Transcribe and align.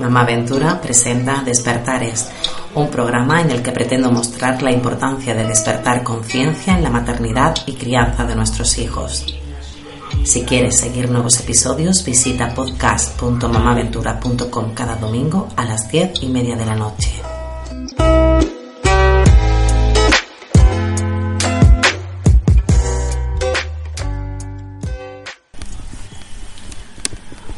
Mamá 0.00 0.24
Ventura 0.24 0.80
presenta 0.80 1.42
Despertares, 1.44 2.30
un 2.74 2.88
programa 2.88 3.42
en 3.42 3.50
el 3.50 3.62
que 3.62 3.70
pretendo 3.70 4.10
mostrar 4.10 4.62
la 4.62 4.72
importancia 4.72 5.34
de 5.34 5.44
despertar 5.44 6.02
conciencia 6.02 6.74
en 6.74 6.82
la 6.82 6.90
maternidad 6.90 7.54
y 7.66 7.74
crianza 7.74 8.24
de 8.24 8.34
nuestros 8.34 8.78
hijos. 8.78 9.26
Si 10.24 10.42
quieres 10.42 10.80
seguir 10.80 11.08
nuevos 11.10 11.38
episodios, 11.38 12.04
visita 12.04 12.52
podcast.mamaventura.com 12.54 14.74
cada 14.74 14.96
domingo 14.96 15.48
a 15.56 15.64
las 15.64 15.88
10 15.90 16.22
y 16.22 16.28
media 16.28 16.56
de 16.56 16.66
la 16.66 16.76
noche. 16.76 17.19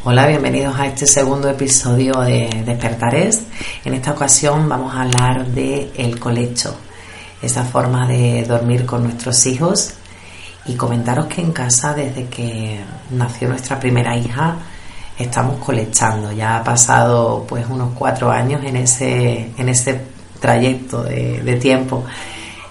Hola, 0.05 0.27
bienvenidos 0.27 0.75
a 0.81 0.89
este 0.89 1.07
segundo 1.07 1.49
episodio 1.49 2.23
de 2.23 2.65
Despertares. 2.67 3.45
En 3.85 3.95
esta 3.95 4.11
ocasión 4.11 4.69
vamos 4.69 4.93
a 4.93 5.03
hablar 5.03 5.47
de 5.47 5.93
el 5.97 6.19
colecho, 6.19 6.75
esa 7.41 7.65
forma 7.65 8.09
de 8.09 8.43
dormir 8.43 8.85
con 8.85 9.05
nuestros 9.05 9.47
hijos 9.47 9.95
y 10.67 10.75
comentaros 10.75 11.27
que 11.27 11.41
en 11.41 11.53
casa 11.53 11.95
desde 11.95 12.27
que 12.27 12.81
nació 13.13 13.49
nuestra 13.49 13.79
primera 13.79 14.17
hija 14.17 14.57
estamos 15.17 15.65
colechando. 15.65 16.33
Ya 16.33 16.57
ha 16.57 16.65
pasado 16.65 17.47
pues 17.49 17.65
unos 17.71 17.93
cuatro 17.97 18.29
años 18.29 18.65
en 18.65 18.75
ese, 18.75 19.53
en 19.57 19.69
ese 19.69 20.01
trayecto 20.41 21.05
de, 21.05 21.43
de 21.45 21.55
tiempo. 21.61 22.03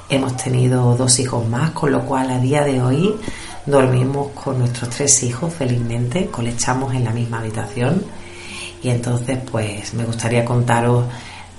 Hemos 0.09 0.35
tenido 0.35 0.97
dos 0.97 1.17
hijos 1.19 1.47
más, 1.47 1.71
con 1.71 1.93
lo 1.93 2.01
cual 2.01 2.29
a 2.29 2.39
día 2.39 2.65
de 2.65 2.81
hoy 2.81 3.15
dormimos 3.65 4.31
con 4.31 4.59
nuestros 4.59 4.89
tres 4.89 5.23
hijos 5.23 5.53
felizmente, 5.53 6.27
colechamos 6.27 6.93
en 6.93 7.03
la 7.03 7.11
misma 7.11 7.39
habitación 7.39 8.03
y 8.83 8.89
entonces 8.89 9.39
pues 9.49 9.93
me 9.93 10.05
gustaría 10.05 10.43
contaros 10.43 11.05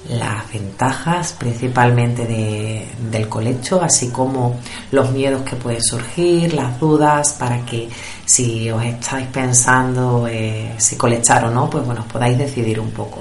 las 0.08 0.52
ventajas 0.52 1.32
principalmente 1.38 2.26
de, 2.26 2.88
del 3.10 3.28
colecho, 3.28 3.80
así 3.80 4.08
como 4.08 4.56
los 4.90 5.12
miedos 5.12 5.42
que 5.42 5.54
pueden 5.56 5.82
surgir, 5.82 6.54
las 6.54 6.78
dudas, 6.80 7.34
para 7.38 7.64
que 7.64 7.88
si 8.24 8.68
os 8.70 8.84
estáis 8.84 9.28
pensando 9.28 10.26
eh, 10.28 10.74
si 10.78 10.96
colechar 10.96 11.44
o 11.44 11.50
no, 11.50 11.70
pues 11.70 11.84
bueno, 11.86 12.04
podáis 12.10 12.36
decidir 12.36 12.80
un 12.80 12.90
poco. 12.90 13.20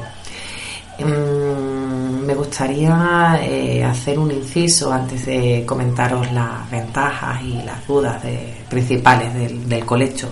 Mm, 1.00 1.81
me 2.22 2.36
gustaría 2.36 3.40
eh, 3.42 3.84
hacer 3.84 4.20
un 4.20 4.32
inciso 4.32 4.92
antes 4.92 5.26
de 5.26 5.64
comentaros 5.66 6.32
las 6.32 6.70
ventajas 6.70 7.42
y 7.42 7.62
las 7.64 7.86
dudas 7.88 8.22
principales 8.70 9.34
del, 9.34 9.86
colecho. 9.86 10.30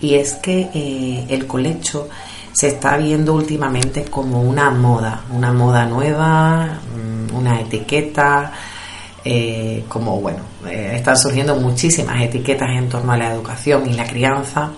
Y 0.00 0.14
es 0.14 0.34
que 0.34 0.68
eh, 0.74 1.26
el 1.28 1.46
colecho 1.46 2.08
se 2.52 2.68
está 2.68 2.96
viendo 2.96 3.34
últimamente 3.34 4.04
como 4.04 4.42
una 4.42 4.70
moda, 4.70 5.22
una 5.30 5.52
moda 5.52 5.86
nueva, 5.86 6.80
mm, 6.94 7.34
una 7.34 7.60
etiqueta, 7.60 8.52
eh, 9.24 9.84
como 9.88 10.20
bueno, 10.20 10.40
están 10.68 11.16
surgiendo 11.16 11.54
muchísimas 11.56 12.20
etiquetas 12.20 12.68
en 12.76 12.88
torno 12.88 13.12
a 13.12 13.16
la 13.16 13.32
educación 13.32 13.88
y 13.88 13.94
la 13.94 14.06
crianza, 14.06 14.72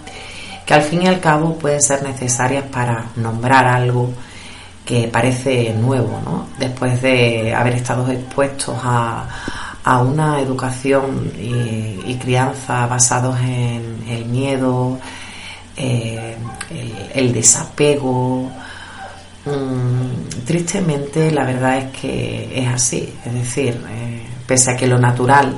que 0.66 0.74
al 0.74 0.82
fin 0.82 1.02
y 1.02 1.06
al 1.06 1.20
cabo 1.20 1.58
pueden 1.58 1.80
ser 1.80 2.02
necesarias 2.02 2.64
para 2.70 3.06
nombrar 3.16 3.66
algo 3.66 4.12
que 4.84 5.08
parece 5.08 5.72
nuevo, 5.74 6.20
¿no? 6.24 6.48
Después 6.58 7.00
de 7.00 7.54
haber 7.54 7.74
estado 7.74 8.10
expuestos 8.10 8.76
a, 8.82 9.26
una 10.02 10.40
educación 10.40 11.30
y, 11.38 12.14
crianza 12.14 12.86
basados 12.86 13.38
en 13.40 14.02
el 14.08 14.24
miedo, 14.24 14.98
eh, 15.76 16.36
el, 17.14 17.32
desapego. 17.32 18.50
Mm, 19.44 20.44
tristemente, 20.46 21.30
la 21.30 21.44
verdad 21.44 21.78
es 21.78 22.00
que 22.00 22.62
es 22.62 22.68
así. 22.68 23.14
Es 23.26 23.34
decir, 23.34 23.78
eh, 23.90 24.22
pese 24.46 24.70
a 24.70 24.76
que 24.76 24.86
lo 24.86 24.98
natural 24.98 25.54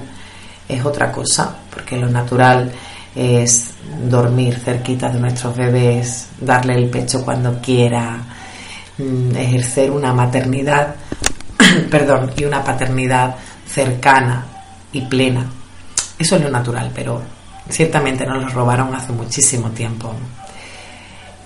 es 0.68 0.84
otra 0.84 1.12
cosa, 1.12 1.56
porque 1.72 1.96
lo 1.96 2.08
natural 2.08 2.72
es 3.14 3.70
dormir 4.08 4.58
cerquita 4.58 5.08
de 5.08 5.20
nuestros 5.20 5.56
bebés, 5.56 6.28
darle 6.40 6.74
el 6.74 6.90
pecho 6.90 7.24
cuando 7.24 7.60
quiera, 7.60 8.18
ejercer 8.98 9.90
una 9.90 10.12
maternidad, 10.12 10.96
perdón, 11.90 12.32
y 12.36 12.44
una 12.44 12.64
paternidad 12.64 13.36
cercana 13.66 14.46
y 14.92 15.02
plena. 15.02 15.46
Eso 16.18 16.36
es 16.36 16.42
lo 16.42 16.50
natural, 16.50 16.90
pero 16.94 17.20
ciertamente 17.68 18.24
nos 18.26 18.42
lo 18.42 18.48
robaron 18.48 18.94
hace 18.94 19.12
muchísimo 19.12 19.70
tiempo. 19.70 20.14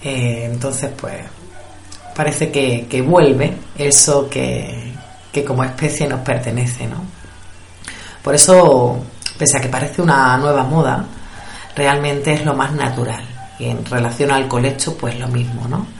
Eh, 0.03 0.49
entonces, 0.51 0.91
pues, 0.97 1.17
parece 2.15 2.51
que, 2.51 2.87
que 2.89 3.03
vuelve 3.03 3.55
eso 3.77 4.29
que, 4.29 4.93
que, 5.33 5.45
como 5.45 5.65
especie 5.65 6.07
nos 6.09 6.21
pertenece, 6.21 6.87
¿no? 6.87 7.03
Por 8.23 8.35
eso, 8.35 9.03
pese 9.39 9.59
a 9.59 9.61
que 9.61 9.69
parece 9.69 10.03
una 10.03 10.37
nueva 10.39 10.63
moda, 10.65 11.05
realmente 11.75 12.33
es 12.33 12.45
lo 12.45 12.55
más 12.55 12.73
natural. 12.73 13.25
Y 13.59 13.67
en 13.67 13.85
relación 13.85 14.31
al 14.31 14.49
colecho, 14.49 14.97
pues 14.97 15.19
lo 15.19 15.29
mismo, 15.29 15.67
¿no? 15.69 16.00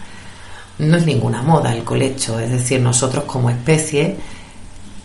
No 0.81 0.97
es 0.97 1.07
ninguna 1.07 1.43
moda 1.43 1.73
el 1.75 1.85
colecho, 1.85 2.39
es 2.41 2.51
decir, 2.51 2.81
nosotros 2.81 3.25
como 3.25 3.51
especie 3.51 4.17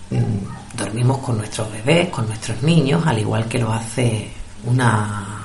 mm, 0.10 0.78
dormimos 0.78 1.20
con 1.20 1.38
nuestros 1.38 1.72
bebés, 1.72 2.10
con 2.10 2.28
nuestros 2.28 2.62
niños, 2.64 3.06
al 3.06 3.20
igual 3.20 3.46
que 3.46 3.60
lo 3.60 3.72
hace 3.72 4.30
una 4.66 5.36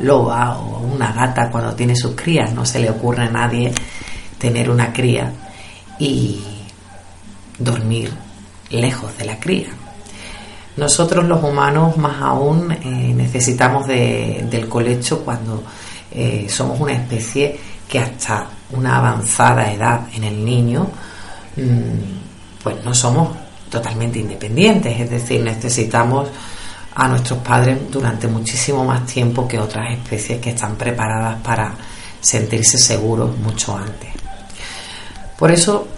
loba 0.00 0.58
o 0.58 0.80
una 0.80 1.12
gata 1.12 1.50
cuando 1.50 1.74
tiene 1.74 1.96
sus 1.96 2.14
crías. 2.14 2.52
No 2.52 2.64
se 2.64 2.78
le 2.78 2.90
ocurre 2.90 3.24
a 3.24 3.30
nadie 3.30 3.72
tener 4.38 4.70
una 4.70 4.92
cría 4.92 5.32
y 5.98 6.40
dormir 7.58 8.10
lejos 8.70 9.16
de 9.18 9.24
la 9.24 9.38
cría. 9.38 9.68
Nosotros 10.76 11.26
los 11.26 11.42
humanos 11.42 11.96
más 11.96 12.22
aún 12.22 12.72
eh, 12.72 13.12
necesitamos 13.14 13.86
del 13.86 14.68
colecho 14.68 15.24
cuando 15.24 15.62
eh, 16.12 16.46
somos 16.48 16.80
una 16.80 16.92
especie 16.92 17.58
que 17.90 17.98
hasta 17.98 18.46
una 18.70 18.98
avanzada 18.98 19.72
edad 19.72 20.02
en 20.14 20.22
el 20.22 20.44
niño, 20.44 20.88
mm, 21.56 22.62
pues 22.62 22.84
no 22.84 22.94
somos 22.94 23.36
totalmente 23.68 24.20
independientes, 24.20 25.00
es 25.00 25.10
decir, 25.10 25.40
necesitamos 25.40 26.28
a 26.94 27.08
nuestros 27.08 27.40
padres 27.40 27.90
durante 27.90 28.28
muchísimo 28.28 28.84
más 28.84 29.06
tiempo 29.06 29.48
que 29.48 29.58
otras 29.58 29.92
especies 29.92 30.40
que 30.40 30.50
están 30.50 30.76
preparadas 30.76 31.40
para 31.42 31.72
sentirse 32.20 32.78
seguros 32.78 33.36
mucho 33.38 33.76
antes. 33.76 34.10
Por 35.36 35.50
eso, 35.50 35.88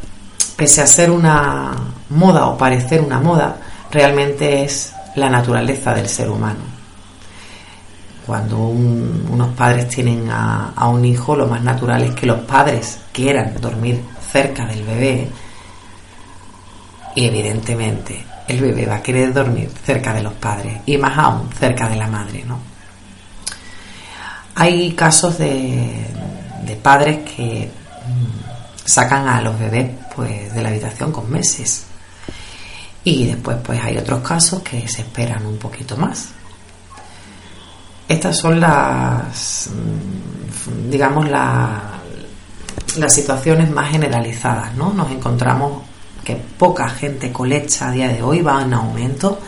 pese 0.56 0.80
a 0.80 0.86
ser 0.86 1.10
una 1.10 1.72
moda 2.09 2.47
o 2.47 2.56
parecer 2.56 3.03
una 3.03 3.20
moda, 3.20 3.56
realmente 3.91 4.64
es 4.64 4.92
la 5.16 5.28
naturaleza 5.28 5.92
del 5.92 6.09
ser 6.09 6.30
humano. 6.30 6.72
Cuando 8.27 8.57
unos 8.59 9.54
padres 9.54 9.89
tienen 9.89 10.28
a, 10.30 10.89
un 10.89 11.04
hijo, 11.04 11.34
lo 11.34 11.48
más 11.48 11.63
natural 11.63 12.04
es 12.04 12.15
que 12.15 12.27
los 12.27 12.41
padres 12.41 13.01
quieran 13.13 13.54
dormir 13.60 14.01
cerca 14.30 14.65
del 14.66 14.84
bebé. 14.84 15.28
Y 17.16 17.27
evidentemente 17.27 18.24
el 18.47 18.60
bebé 18.60 18.86
va 18.86 18.97
a 18.97 19.03
querer 19.03 19.33
dormir 19.33 19.71
cerca 19.84 20.15
de 20.15 20.22
los 20.22 20.34
padres 20.34 20.78
y 20.86 20.97
más 20.97 21.19
aún 21.19 21.51
cerca 21.59 21.89
de 21.89 21.97
la 21.97 22.07
madre, 22.07 22.45
¿no? 22.47 22.59
Hay 24.54 24.92
casos 24.92 25.39
de, 25.39 26.07
de 26.65 26.77
padres 26.77 27.19
que 27.28 27.71
mm, 28.07 28.84
sacan 28.84 29.28
a 29.28 29.41
los 29.41 29.59
bebés 29.59 29.91
pues 30.15 30.54
de 30.54 30.63
la 30.63 30.69
habitación 30.69 31.10
con 31.10 31.30
meses. 31.30 31.86
Y 33.04 33.27
después 33.27 33.57
pues 33.65 33.83
hay 33.83 33.97
otros 33.98 34.21
casos 34.21 34.63
que 34.63 34.86
se 34.86 35.03
esperan 35.03 35.45
un 35.45 35.59
poquito 35.59 35.97
más 35.97 36.33
estas 38.09 38.37
son 38.37 38.60
las, 38.60 39.71
mm, 39.71 40.91
digamos, 40.91 41.28
las 41.28 43.15
situaciones 43.15 43.71
más 43.71 43.91
generalizadas, 43.91 44.75
¿no? 44.75 44.93
Nos 44.93 45.10
encontramos 45.10 45.83
que 46.25 46.37
poca 46.37 46.89
gente 46.89 47.33
colecha 47.33 47.89
a 47.89 47.93
día 47.93 48.09
de 48.09 48.22
hoy 48.22 48.43
va 48.43 48.63
en 48.63 48.75
aumento 48.75 49.41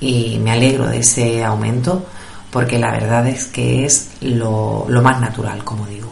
y 0.00 0.38
me 0.42 0.52
alegro 0.52 0.86
de 0.86 0.98
ese 0.98 1.44
aumento 1.44 2.06
porque 2.50 2.78
la 2.78 2.90
verdad 2.92 3.26
es 3.26 3.46
que 3.46 3.84
es 3.84 4.10
lo, 4.20 4.86
más 5.02 5.20
natural, 5.20 5.64
como 5.64 5.86
digo. 5.86 6.08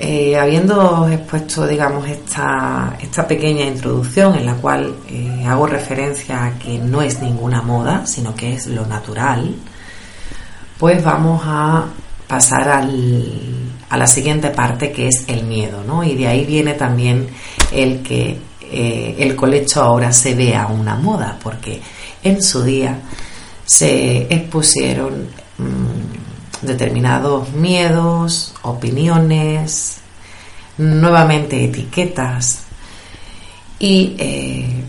Eh, 0.00 0.38
habiendo 0.38 1.08
expuesto, 1.08 1.66
digamos, 1.66 2.06
esta, 2.08 2.96
esta, 3.00 3.26
pequeña 3.26 3.64
introducción 3.64 4.36
en 4.36 4.46
la 4.46 4.54
cual 4.54 4.94
eh, 5.08 5.44
hago 5.44 5.66
referencia 5.66 6.44
a 6.44 6.58
que 6.58 6.78
no 6.78 7.02
es 7.02 7.20
ninguna 7.20 7.62
moda, 7.62 8.06
sino 8.06 8.32
que 8.36 8.54
es 8.54 8.68
lo 8.68 8.86
natural, 8.86 9.56
pues 10.78 11.02
vamos 11.02 11.42
a 11.44 11.86
pasar 12.28 12.68
a 12.68 13.96
la 13.96 14.06
siguiente 14.06 14.50
parte 14.50 14.92
que 14.92 15.08
es 15.08 15.24
el 15.26 15.44
miedo, 15.44 15.82
¿no? 15.84 16.04
Y 16.04 16.14
de 16.14 16.28
ahí 16.28 16.44
viene 16.44 16.74
también 16.74 17.26
el 17.72 18.02
que 18.02 18.38
eh, 18.70 19.16
el 19.18 19.34
colecho 19.34 19.82
ahora 19.82 20.12
se 20.12 20.34
vea 20.34 20.68
una 20.68 20.94
moda, 20.94 21.36
porque 21.42 21.80
en 22.22 22.40
su 22.40 22.62
día 22.62 23.00
se 23.64 24.32
expusieron 24.32 25.26
mm, 25.58 26.27
determinados 26.62 27.52
miedos, 27.52 28.54
opiniones, 28.62 29.98
nuevamente 30.78 31.64
etiquetas. 31.64 32.64
Y 33.78 34.16
eh, 34.18 34.84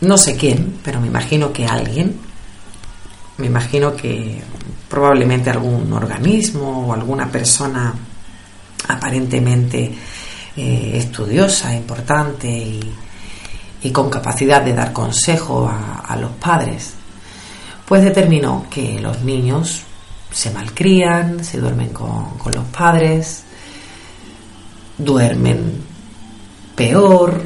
no 0.00 0.18
sé 0.18 0.36
quién, 0.36 0.78
pero 0.82 1.00
me 1.00 1.06
imagino 1.06 1.52
que 1.52 1.66
alguien, 1.66 2.18
me 3.38 3.46
imagino 3.46 3.94
que 3.94 4.42
probablemente 4.88 5.50
algún 5.50 5.92
organismo 5.92 6.86
o 6.86 6.92
alguna 6.92 7.30
persona 7.30 7.94
aparentemente 8.88 9.92
eh, 10.56 10.92
estudiosa, 10.94 11.74
importante 11.74 12.48
y, 12.48 12.92
con 13.92 14.10
capacidad 14.10 14.62
de 14.62 14.74
dar 14.74 14.92
consejo 14.92 15.70
a, 15.70 16.16
los 16.16 16.32
padres, 16.32 16.94
pues 17.86 18.02
determinó 18.02 18.66
que 18.68 18.98
los 18.98 19.22
niños 19.22 19.82
se 20.30 20.50
malcrían, 20.50 21.44
se 21.44 21.58
duermen 21.58 21.90
con, 21.90 22.38
con 22.38 22.52
los 22.52 22.64
padres, 22.66 23.44
duermen 24.98 25.82
peor, 26.74 27.42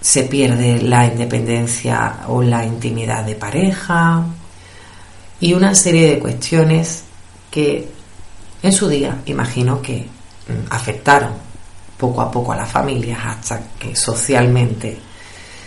se 0.00 0.24
pierde 0.24 0.82
la 0.82 1.06
independencia 1.06 2.24
o 2.28 2.42
la 2.42 2.64
intimidad 2.64 3.24
de 3.24 3.36
pareja 3.36 4.24
y 5.40 5.54
una 5.54 5.74
serie 5.74 6.08
de 6.08 6.18
cuestiones 6.18 7.04
que 7.50 7.88
en 8.62 8.72
su 8.72 8.88
día 8.88 9.22
imagino 9.26 9.80
que 9.82 10.00
mm, 10.48 10.70
afectaron 10.70 11.32
poco 11.96 12.20
a 12.20 12.30
poco 12.30 12.52
a 12.52 12.56
las 12.56 12.70
familias 12.70 13.20
hasta 13.24 13.62
que 13.78 13.94
socialmente 13.94 14.98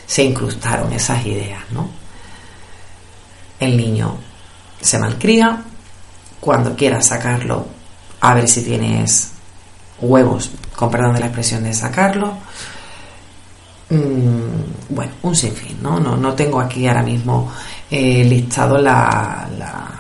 se 0.06 0.24
incrustaron 0.24 0.92
esas 0.92 1.26
ideas, 1.26 1.64
¿no? 1.72 1.90
El 3.60 3.78
niño 3.78 4.18
se 4.86 5.00
malcría, 5.00 5.64
cuando 6.40 6.76
quieras 6.76 7.08
sacarlo, 7.08 7.66
a 8.22 8.36
ver 8.36 8.48
si 8.48 8.62
tienes 8.62 9.32
huevos, 10.00 10.52
con 10.76 10.92
perdón 10.92 11.16
de 11.16 11.22
la 11.22 11.26
expresión 11.26 11.64
de 11.64 11.74
sacarlo. 11.74 12.34
Mm, 13.90 14.94
bueno, 14.94 15.12
un 15.24 15.36
sinfín, 15.36 15.82
¿no? 15.82 16.00
¿no? 16.00 16.16
No 16.16 16.34
tengo 16.34 16.60
aquí 16.60 16.88
ahora 16.88 17.04
mismo 17.04 17.52
eh, 17.90 18.24
listado 18.24 18.78
la, 18.78 19.48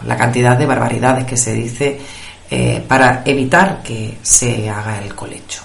la, 0.05 0.17
cantidad 0.17 0.57
de 0.57 0.65
barbaridades 0.65 1.25
que 1.25 1.37
se 1.37 1.53
dice 1.53 1.99
eh, 2.49 2.83
para 2.87 3.23
evitar 3.25 3.81
que 3.83 4.17
se 4.21 4.69
haga 4.69 5.01
el 5.03 5.13
colecho 5.13 5.61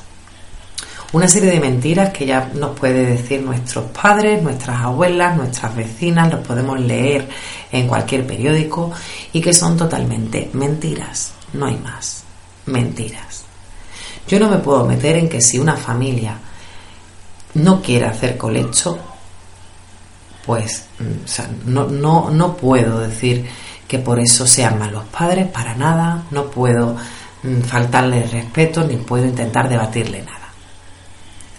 una 1.12 1.26
serie 1.26 1.50
de 1.50 1.60
mentiras 1.60 2.10
que 2.10 2.24
ya 2.24 2.50
nos 2.54 2.78
puede 2.78 3.04
decir 3.04 3.42
nuestros 3.42 3.86
padres, 3.90 4.42
nuestras 4.42 4.80
abuelas, 4.80 5.36
nuestras 5.36 5.74
vecinas, 5.74 6.30
los 6.30 6.46
podemos 6.46 6.78
leer 6.78 7.28
en 7.72 7.88
cualquier 7.88 8.26
periódico 8.26 8.92
y 9.32 9.40
que 9.40 9.52
son 9.52 9.76
totalmente 9.76 10.50
mentiras, 10.52 11.32
no 11.52 11.66
hay 11.66 11.76
más, 11.78 12.22
mentiras. 12.66 13.44
Yo 14.28 14.38
no 14.38 14.48
me 14.48 14.58
puedo 14.58 14.86
meter 14.86 15.16
en 15.16 15.28
que 15.28 15.40
si 15.40 15.58
una 15.58 15.76
familia 15.76 16.38
no 17.54 17.82
quiere 17.82 18.06
hacer 18.06 18.36
colecho, 18.36 18.96
pues 20.46 20.84
mm, 21.00 21.72
no, 21.72 21.88
no, 21.88 22.30
no 22.30 22.56
puedo 22.56 23.00
decir 23.00 23.48
que 23.88 23.98
por 23.98 24.20
eso 24.20 24.46
sean 24.46 24.78
malos 24.78 25.04
padres, 25.06 25.48
para 25.48 25.74
nada, 25.74 26.22
no 26.30 26.44
puedo 26.44 26.96
mm, 27.42 27.62
faltarle 27.62 28.22
respeto 28.22 28.84
ni 28.84 28.96
puedo 28.96 29.24
intentar 29.24 29.68
debatirle 29.68 30.22
nada. 30.22 30.39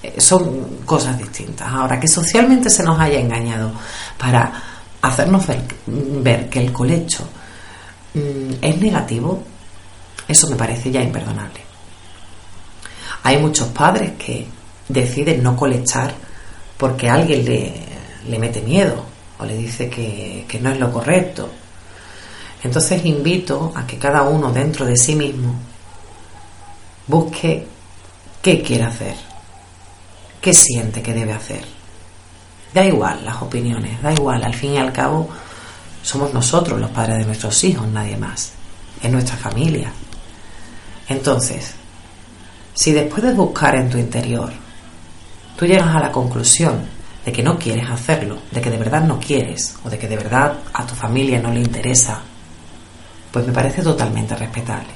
Eh, 0.04 0.20
son 0.20 0.78
cosas 0.86 1.18
distintas. 1.18 1.68
Ahora, 1.68 2.00
que 2.00 2.08
socialmente 2.08 2.70
se 2.70 2.84
nos 2.84 3.00
haya 3.00 3.20
engañado 3.20 3.72
para 4.18 4.52
hacernos 5.02 5.46
ver, 5.86 6.50
que 6.50 6.60
el 6.60 6.72
colecho 6.72 7.28
mm, 8.14 8.54
es 8.62 8.78
negativo, 8.80 9.44
eso 10.28 10.50
me 10.50 10.56
parece 10.56 10.92
ya 10.92 11.02
imperdonable. 11.02 11.62
Hay 13.24 13.38
muchos 13.38 13.68
padres 13.68 14.14
que 14.18 14.48
deciden 14.88 15.44
no 15.44 15.56
colechar 15.56 16.14
porque 16.78 17.08
alguien 17.08 17.46
le, 17.46 17.74
le 18.28 18.40
mete 18.40 18.62
miedo 18.62 19.06
o 19.38 19.46
le 19.46 19.56
dice 19.56 19.90
que, 19.90 20.46
que 20.48 20.60
no 20.60 20.72
es 20.72 20.80
lo 20.80 20.92
correcto. 20.92 21.48
Entonces 22.64 23.06
invito 23.06 23.72
a 23.76 23.86
que 23.86 23.98
cada 23.98 24.24
uno 24.24 24.52
dentro 24.52 24.86
de 24.86 24.98
sí 24.98 25.16
mismo 25.16 25.54
busque 27.08 27.68
qué 28.42 28.62
quiere 28.64 28.86
hacer 28.86 29.31
qué 30.42 30.54
siente 30.54 31.02
que 31.02 31.14
debe 31.14 31.34
hacer. 31.34 31.64
Da 32.74 32.84
igual 32.84 33.24
las 33.24 33.42
opiniones, 33.42 34.02
da 34.02 34.12
igual, 34.12 34.44
al 34.44 34.56
fin 34.56 34.74
y 34.74 34.78
al 34.78 34.92
cabo 34.92 35.30
somos 36.02 36.34
nosotros 36.34 36.80
los 36.80 36.90
padres 36.90 37.20
de 37.20 37.26
nuestros 37.26 37.64
hijos, 37.64 37.88
nadie 37.88 38.18
más, 38.18 38.54
es 39.02 39.12
nuestra 39.12 39.38
familia. 39.38 39.92
Entonces, 41.08 41.74
si 42.74 42.92
después 42.92 43.22
de 43.24 43.34
buscar 43.34 43.76
en 43.76 43.90
tu 43.90 43.98
interior, 43.98 44.52
tú 45.58 45.66
llegas 45.66 45.96
a 45.96 46.00
la 46.00 46.12
conclusión 46.12 46.82
de 47.26 47.32
que 47.32 47.44
no 47.44 47.60
quieres 47.60 47.90
hacerlo, 47.90 48.40
de 48.50 48.62
que 48.62 48.72
de 48.72 48.78
verdad 48.78 49.04
no 49.04 49.20
quieres, 49.20 49.76
o 49.84 49.90
de 49.90 50.00
que 50.00 50.08
de 50.08 50.18
verdad 50.18 50.58
a 50.74 50.86
tu 50.86 50.96
familia 50.96 51.40
no 51.40 51.52
le 51.52 51.60
interesa, 51.60 52.22
pues 53.32 53.46
me 53.46 53.54
parece 53.54 53.84
totalmente 53.84 54.36
respetable. 54.36 54.90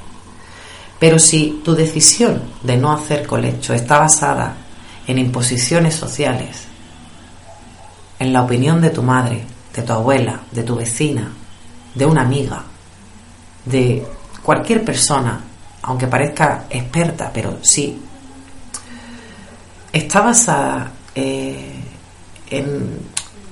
Pero 1.00 1.19
si 1.19 1.62
tu 1.63 1.75
decisión 1.75 2.41
de 2.63 2.77
no 2.77 2.91
hacer 2.94 3.27
colecho 3.27 3.74
está 3.74 4.00
basada 4.00 4.56
en 5.07 5.17
imposiciones 5.17 5.95
sociales, 5.95 6.65
en 8.19 8.33
la 8.33 8.43
opinión 8.43 8.81
de 8.81 8.89
tu 8.89 9.03
madre, 9.03 9.43
de 9.73 9.81
tu 9.81 9.93
abuela, 9.93 10.41
de 10.51 10.63
tu 10.63 10.75
vecina, 10.75 11.31
de 11.93 12.05
una 12.05 12.21
amiga, 12.21 12.63
de 13.65 14.05
cualquier 14.41 14.83
persona, 14.83 15.41
aunque 15.81 16.07
parezca 16.07 16.65
experta, 16.69 17.31
pero 17.33 17.59
sí, 17.62 18.01
está 19.91 20.21
basada 20.21 20.91
eh, 21.13 21.74
en 22.50 23.00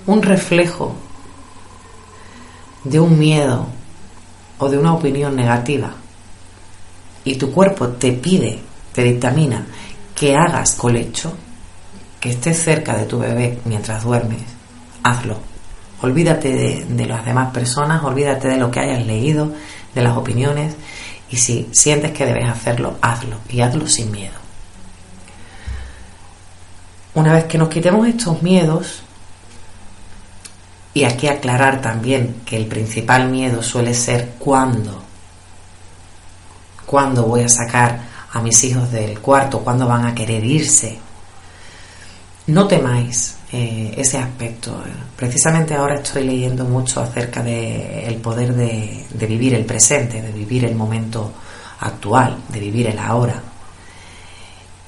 un 0.06 0.22
reflejo 0.22 0.96
de 2.84 3.00
un 3.00 3.18
miedo 3.18 3.68
o 4.58 4.70
de 4.70 4.78
una 4.78 4.94
opinión 4.94 5.36
negativa 5.36 5.94
y 7.24 7.36
tu 7.36 7.52
cuerpo 7.52 7.90
te 7.90 8.12
pide, 8.12 8.60
te 8.94 9.04
dictamina 9.04 9.66
que 10.16 10.36
hagas 10.36 10.76
colecho, 10.76 11.34
que 12.20 12.32
estés 12.32 12.62
cerca 12.62 12.96
de 12.96 13.06
tu 13.06 13.20
bebé 13.20 13.60
mientras 13.66 14.04
duermes, 14.04 14.42
hazlo. 15.04 15.38
Olvídate 16.02 16.86
de, 16.88 17.06
las 17.06 17.26
demás 17.26 17.52
personas, 17.52 18.04
olvídate 18.04 18.50
de 18.50 18.58
lo 18.58 18.70
que 18.70 18.80
hayas 18.80 19.06
leído, 19.06 19.52
de 19.96 20.02
las 20.02 20.18
opiniones, 20.18 20.76
y 21.30 21.38
si 21.38 21.70
sientes 21.72 22.12
que 22.12 22.26
debes 22.26 22.48
hacerlo, 22.48 22.98
hazlo 23.02 23.38
y 23.50 23.62
hazlo 23.62 23.88
sin 23.88 24.12
miedo. 24.12 24.36
Una 27.14 27.34
vez 27.34 27.46
que 27.46 27.58
nos 27.58 27.70
quitemos 27.70 28.08
estos 28.08 28.42
miedos, 28.42 29.04
y 30.94 31.06
aquí 31.06 31.28
aclarar 31.28 31.82
también 31.82 32.42
que 32.46 32.58
el 32.58 32.68
principal 32.68 33.30
miedo 33.30 33.64
suele 33.64 33.94
ser 33.94 34.34
cuándo, 34.38 35.02
cuándo 36.86 37.24
voy 37.24 37.42
a 37.42 37.50
sacar 37.50 38.13
a 38.34 38.42
mis 38.42 38.64
hijos 38.64 38.92
del 38.92 39.20
cuarto, 39.20 39.60
cuando 39.60 39.88
van 39.88 40.06
a 40.06 40.16
querer 40.16 40.44
irse. 40.44 40.98
No 42.48 42.68
temáis 42.68 43.36
eh, 43.52 43.94
ese 43.96 44.18
aspecto. 44.18 44.84
Precisamente 45.16 45.76
ahora 45.76 45.96
estoy 45.96 46.26
leyendo 46.26 46.66
mucho 46.66 47.02
acerca 47.02 47.42
del 47.44 48.16
poder 48.16 48.54
de, 48.56 49.06
de 49.10 49.26
vivir 49.28 49.54
el 49.54 49.66
presente, 49.66 50.22
de 50.22 50.32
vivir 50.32 50.66
el 50.66 50.76
momento 50.76 51.32
actual, 51.80 52.38
de 52.50 52.60
vivir 52.60 52.88
el 52.88 53.00
ahora. 53.00 53.42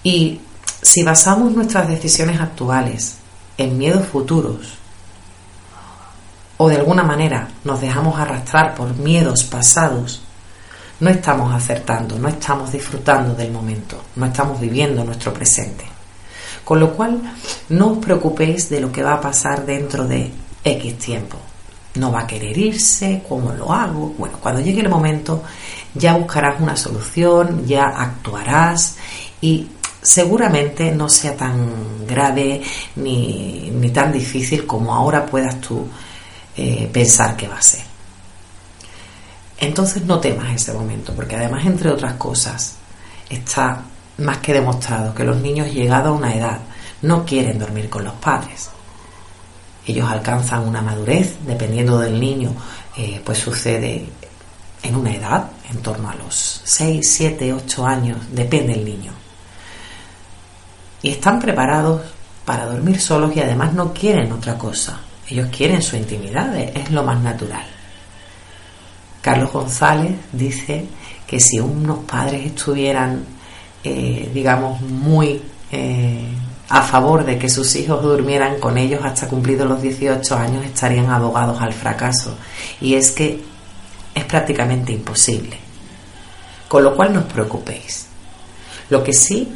Y 0.03 0.41
si 0.81 1.03
basamos 1.03 1.51
nuestras 1.51 1.87
decisiones 1.87 2.41
actuales 2.41 3.17
en 3.57 3.77
miedos 3.77 4.07
futuros, 4.07 4.77
o 6.57 6.69
de 6.69 6.77
alguna 6.77 7.03
manera 7.03 7.49
nos 7.63 7.81
dejamos 7.81 8.17
arrastrar 8.19 8.75
por 8.75 8.95
miedos 8.95 9.43
pasados, 9.43 10.24
no 10.99 11.09
estamos 11.09 11.53
acertando, 11.53 12.17
no 12.17 12.27
estamos 12.27 12.71
disfrutando 12.71 13.33
del 13.33 13.51
momento, 13.51 14.01
no 14.15 14.25
estamos 14.25 14.59
viviendo 14.59 15.03
nuestro 15.03 15.33
presente. 15.33 15.85
Con 16.63 16.79
lo 16.79 16.93
cual, 16.93 17.21
no 17.69 17.91
os 17.91 17.97
preocupéis 17.99 18.69
de 18.69 18.79
lo 18.79 18.91
que 18.91 19.03
va 19.03 19.13
a 19.13 19.21
pasar 19.21 19.65
dentro 19.65 20.05
de 20.05 20.31
X 20.63 20.97
tiempo. 20.97 21.37
No 21.95 22.11
va 22.11 22.21
a 22.21 22.27
querer 22.27 22.57
irse, 22.57 23.23
¿cómo 23.27 23.53
lo 23.53 23.71
hago? 23.71 24.15
Bueno, 24.17 24.37
cuando 24.41 24.61
llegue 24.61 24.81
el 24.81 24.89
momento 24.89 25.43
ya 25.93 26.17
buscarás 26.17 26.59
una 26.59 26.75
solución, 26.75 27.65
ya 27.65 27.85
actuarás 27.85 28.97
y 29.39 29.67
seguramente 30.01 30.91
no 30.91 31.07
sea 31.07 31.35
tan 31.35 32.05
grave 32.05 32.61
ni, 32.97 33.71
tan 33.93 34.11
difícil 34.11 34.65
como 34.65 34.93
ahora 34.93 35.25
puedas 35.25 35.61
tú 35.61 35.87
eh, 36.57 36.89
pensar 36.91 37.37
que 37.37 37.47
va 37.47 37.57
a 37.57 37.61
ser. 37.61 37.84
Entonces 39.57 40.03
no 40.05 40.19
temas 40.19 40.53
ese 40.53 40.73
momento, 40.73 41.13
porque 41.13 41.35
además, 41.35 41.65
entre 41.65 41.89
otras 41.89 42.13
cosas, 42.15 42.75
está 43.29 43.83
más 44.17 44.37
que 44.37 44.53
demostrado 44.53 45.13
que 45.13 45.23
los 45.23 45.37
niños 45.37 45.73
llegados 45.73 46.09
a 46.09 46.17
una 46.17 46.35
edad 46.35 46.59
no 47.01 47.25
quieren 47.25 47.59
dormir 47.59 47.89
con 47.89 48.03
los 48.03 48.13
padres. 48.15 48.69
Ellos 49.85 50.09
alcanzan 50.09 50.67
una 50.67 50.81
madurez, 50.81 51.37
dependiendo 51.45 51.99
del 51.99 52.19
niño, 52.19 52.53
eh, 52.97 53.21
pues 53.23 53.37
sucede 53.37 54.05
en 54.81 54.95
una 54.95 55.13
edad, 55.13 55.49
en 55.69 55.81
torno 55.81 56.09
a 56.09 56.15
los 56.15 56.61
6, 56.63 57.07
7, 57.07 57.53
8 57.53 57.85
años, 57.85 58.17
depende 58.31 58.73
del 58.73 58.85
niño. 58.85 59.11
Y 61.01 61.09
están 61.09 61.39
preparados 61.39 62.01
para 62.45 62.65
dormir 62.65 62.99
solos 62.99 63.35
y 63.35 63.41
además 63.41 63.73
no 63.73 63.93
quieren 63.93 64.31
otra 64.31 64.57
cosa. 64.57 64.99
Ellos 65.27 65.49
quieren 65.55 65.81
su 65.81 65.95
intimidad, 65.95 66.55
es 66.57 66.91
lo 66.91 67.03
más 67.03 67.19
natural. 67.21 67.74
Carlos 69.25 69.51
González 69.51 70.11
dice 70.33 70.85
que 71.25 71.39
si 71.39 71.59
unos 71.59 72.03
padres 72.05 72.45
estuvieran, 72.45 73.25
eh, 73.83 74.29
digamos, 74.31 74.79
muy 74.81 75.41
eh, 75.71 76.27
a 76.69 76.83
favor 76.83 77.25
de 77.25 77.39
que 77.39 77.49
sus 77.49 77.75
hijos 77.75 78.03
durmieran 78.03 78.59
con 78.59 78.77
ellos 78.77 79.03
hasta 79.03 79.27
cumplidos 79.27 79.67
los 79.67 79.81
18 79.81 80.37
años, 80.37 80.63
estarían 80.63 81.09
abogados 81.09 81.59
al 81.59 81.73
fracaso. 81.73 82.37
Y 82.79 82.93
es 82.93 83.09
que 83.09 83.41
es 84.13 84.25
prácticamente 84.25 84.91
imposible. 84.93 85.57
Con 86.67 86.83
lo 86.83 86.95
cual 86.95 87.11
no 87.11 87.21
os 87.21 87.25
preocupéis. 87.25 88.05
Lo 88.91 89.03
que 89.03 89.13
sí 89.13 89.51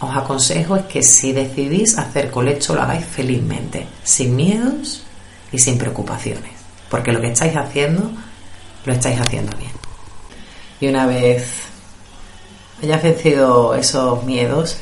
os 0.00 0.16
aconsejo 0.16 0.76
es 0.76 0.86
que 0.86 1.02
si 1.02 1.32
decidís 1.32 1.98
hacer 1.98 2.30
colecho 2.30 2.74
lo 2.74 2.80
hagáis 2.80 3.04
felizmente, 3.04 3.86
sin 4.02 4.34
miedos 4.34 5.04
y 5.52 5.58
sin 5.58 5.76
preocupaciones. 5.76 6.52
Porque 6.88 7.12
lo 7.12 7.20
que 7.20 7.32
estáis 7.32 7.54
haciendo 7.54 8.10
lo 8.84 8.92
estáis 8.92 9.20
haciendo 9.20 9.56
bien. 9.56 9.72
Y 10.80 10.88
una 10.88 11.06
vez 11.06 11.64
hayas 12.82 13.02
vencido 13.02 13.74
esos 13.74 14.24
miedos, 14.24 14.76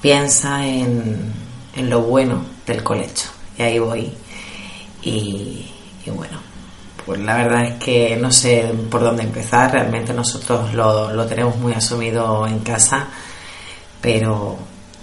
piensa 0.00 0.66
en, 0.66 1.32
en 1.76 1.90
lo 1.90 2.02
bueno 2.02 2.44
del 2.66 2.82
colecho. 2.82 3.28
Y 3.58 3.62
ahí 3.62 3.78
voy. 3.78 4.12
Y, 5.02 5.70
bueno, 6.06 6.38
pues 7.04 7.20
la 7.20 7.36
verdad 7.36 7.64
es 7.66 7.84
que 7.84 8.16
no 8.16 8.30
sé 8.30 8.72
por 8.90 9.02
dónde 9.02 9.22
empezar. 9.22 9.72
Realmente 9.72 10.12
nosotros 10.12 10.72
lo, 10.74 11.12
lo 11.12 11.26
tenemos 11.26 11.56
muy 11.56 11.72
asumido 11.72 12.46
en 12.46 12.60
casa, 12.60 13.08
pero 14.00 14.56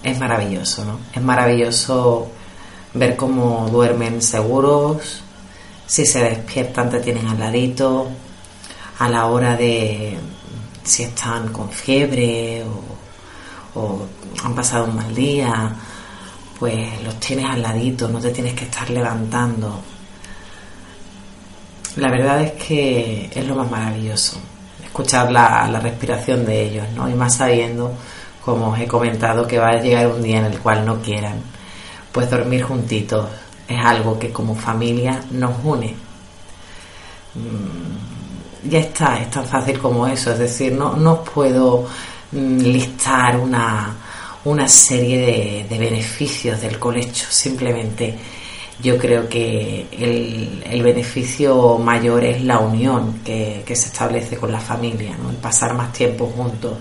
es 0.04 0.18
maravilloso, 0.20 0.86
¿no? 0.86 1.00
Es 1.14 1.22
maravilloso 1.22 2.28
ver 2.94 3.16
cómo 3.16 3.68
duermen 3.70 4.22
seguros, 4.22 5.22
si 5.88 6.06
se 6.06 6.24
despiertan 6.24 6.90
te 6.90 7.00
tienen 7.00 7.28
al 7.28 7.40
ladito, 7.40 8.10
a 9.00 9.10
la 9.10 9.26
hora 9.28 9.56
de 9.56 10.18
si 10.84 11.04
están 11.04 11.52
con 11.52 11.70
fiebre 11.70 12.64
o, 13.74 14.06
han 14.44 14.56
pasado 14.56 14.86
un 14.86 14.96
mal 14.96 15.14
día, 15.14 15.74
pues 16.60 17.02
los 17.04 17.20
tienes 17.20 17.46
al 17.46 17.62
ladito, 17.62 18.08
no 18.08 18.20
te 18.20 18.32
tienes 18.32 18.54
que 18.54 18.66
estar 18.66 18.90
levantando. 18.90 19.82
La 21.98 22.10
verdad 22.10 22.42
es 22.42 22.52
que 22.54 23.30
es 23.34 23.46
lo 23.46 23.56
más 23.56 23.70
maravilloso, 23.70 24.38
escuchar 24.84 25.32
la, 25.32 25.68
la 25.68 25.80
respiración 25.80 26.46
de 26.46 26.64
ellos, 26.64 26.86
¿no? 26.96 27.10
Y 27.10 27.14
más 27.16 27.38
sabiendo, 27.38 27.94
como 28.44 28.70
os 28.70 28.80
he 28.80 28.88
comentado, 28.88 29.48
que 29.48 29.58
va 29.58 29.70
a 29.70 29.82
llegar 29.82 30.08
un 30.08 30.22
día 30.22 30.40
en 30.40 30.46
el 30.46 30.60
cual 30.60 30.86
no 30.86 31.02
quieran, 31.02 31.42
pues 32.12 32.30
dormir 32.30 32.64
juntitos, 32.64 33.28
es 33.68 33.86
algo 33.86 34.18
que 34.20 34.32
como 34.32 34.56
familia 34.56 35.22
nos 35.32 35.54
une. 35.64 35.96
Mm, 37.36 38.70
ya 38.70 38.80
está, 38.80 39.20
es 39.20 39.30
tan 39.30 39.46
fácil 39.46 39.78
como 39.80 40.08
eso, 40.08 40.32
es 40.32 40.40
decir, 40.40 40.74
no, 40.74 40.96
no 40.96 41.24
puedo 41.24 41.88
mm, 42.32 42.60
listar 42.60 43.38
una, 43.38 43.96
una 44.46 44.68
serie 44.68 45.66
de, 45.70 45.78
beneficios 45.78 46.62
del 46.62 46.80
colecho, 46.80 47.28
simplemente 47.30 48.18
yo 48.82 48.98
creo 48.98 49.28
que 49.30 49.88
el, 49.92 50.82
beneficio 50.82 51.78
mayor 51.78 52.24
es 52.26 52.44
la 52.44 52.60
unión 52.60 53.22
que, 53.24 53.64
que, 53.66 53.76
se 53.76 53.88
establece 53.88 54.38
con 54.38 54.52
la 54.52 54.60
familia, 54.60 55.16
¿no? 55.22 55.30
el 55.30 55.38
pasar 55.38 55.74
más 55.74 55.92
tiempo 55.94 56.32
juntos 56.36 56.74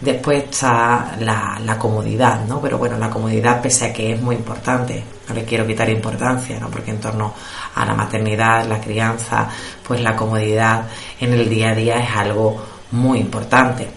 Después 0.00 0.44
está 0.44 1.16
la, 1.20 1.78
comodidad, 1.78 2.44
¿no? 2.46 2.60
Pero 2.60 2.78
bueno, 2.78 2.98
la 2.98 3.08
comodidad, 3.08 3.62
pese 3.62 3.86
a 3.86 3.92
que 3.92 4.12
es 4.12 4.20
muy 4.20 4.36
importante, 4.36 5.02
no 5.28 5.34
le 5.34 5.44
quiero 5.44 5.66
quitar 5.66 5.88
importancia, 5.88 6.58
¿no? 6.58 6.68
Porque 6.68 6.90
en 6.90 7.00
torno 7.00 7.32
a 7.74 7.86
la 7.86 7.94
maternidad, 7.94 8.66
la 8.66 8.80
crianza, 8.80 9.48
pues 9.86 10.00
la 10.00 10.16
comodidad 10.16 10.86
en 11.20 11.32
el 11.32 11.48
día 11.48 11.70
a 11.70 11.74
día 11.74 12.00
es 12.00 12.16
algo 12.16 12.62
muy 12.90 13.18
importante. 13.20 13.88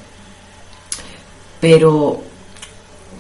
Pero 1.60 2.22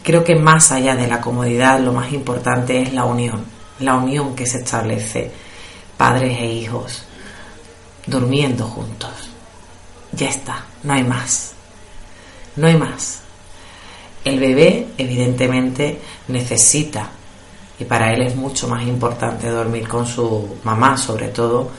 creo 0.03 0.23
que 0.23 0.35
más 0.35 0.71
allá 0.71 0.95
de 0.95 1.07
la 1.07 1.19
comodidad, 1.19 1.79
lo 1.79 1.93
más 1.93 2.13
importante 2.13 2.81
es 2.81 2.93
la 2.93 3.05
unión, 3.05 3.43
la 3.79 3.95
unión 3.95 4.35
que 4.35 4.45
se 4.45 4.59
establece 4.59 5.31
padres 5.97 6.37
e 6.39 6.45
hijos 6.45 7.03
durmiendo 8.05 8.65
juntos. 8.67 9.11
Ya 10.11 10.29
está, 10.29 10.63
no 10.83 10.93
hay 10.93 11.03
más 11.03 11.56
no 12.57 12.67
hay 12.67 12.75
más. 12.75 13.21
El 14.23 14.39
bebé 14.39 14.87
evidentemente 14.97 15.99
necesita, 16.27 17.09
y 17.79 17.85
para 17.85 18.11
él 18.11 18.23
es 18.23 18.35
mucho 18.35 18.67
más 18.67 18.85
importante 18.85 19.49
dormir 19.49 19.87
con 19.87 20.05
su 20.05 20.57
mamá, 20.63 20.97
sobre 20.97 21.29
todo 21.29 21.71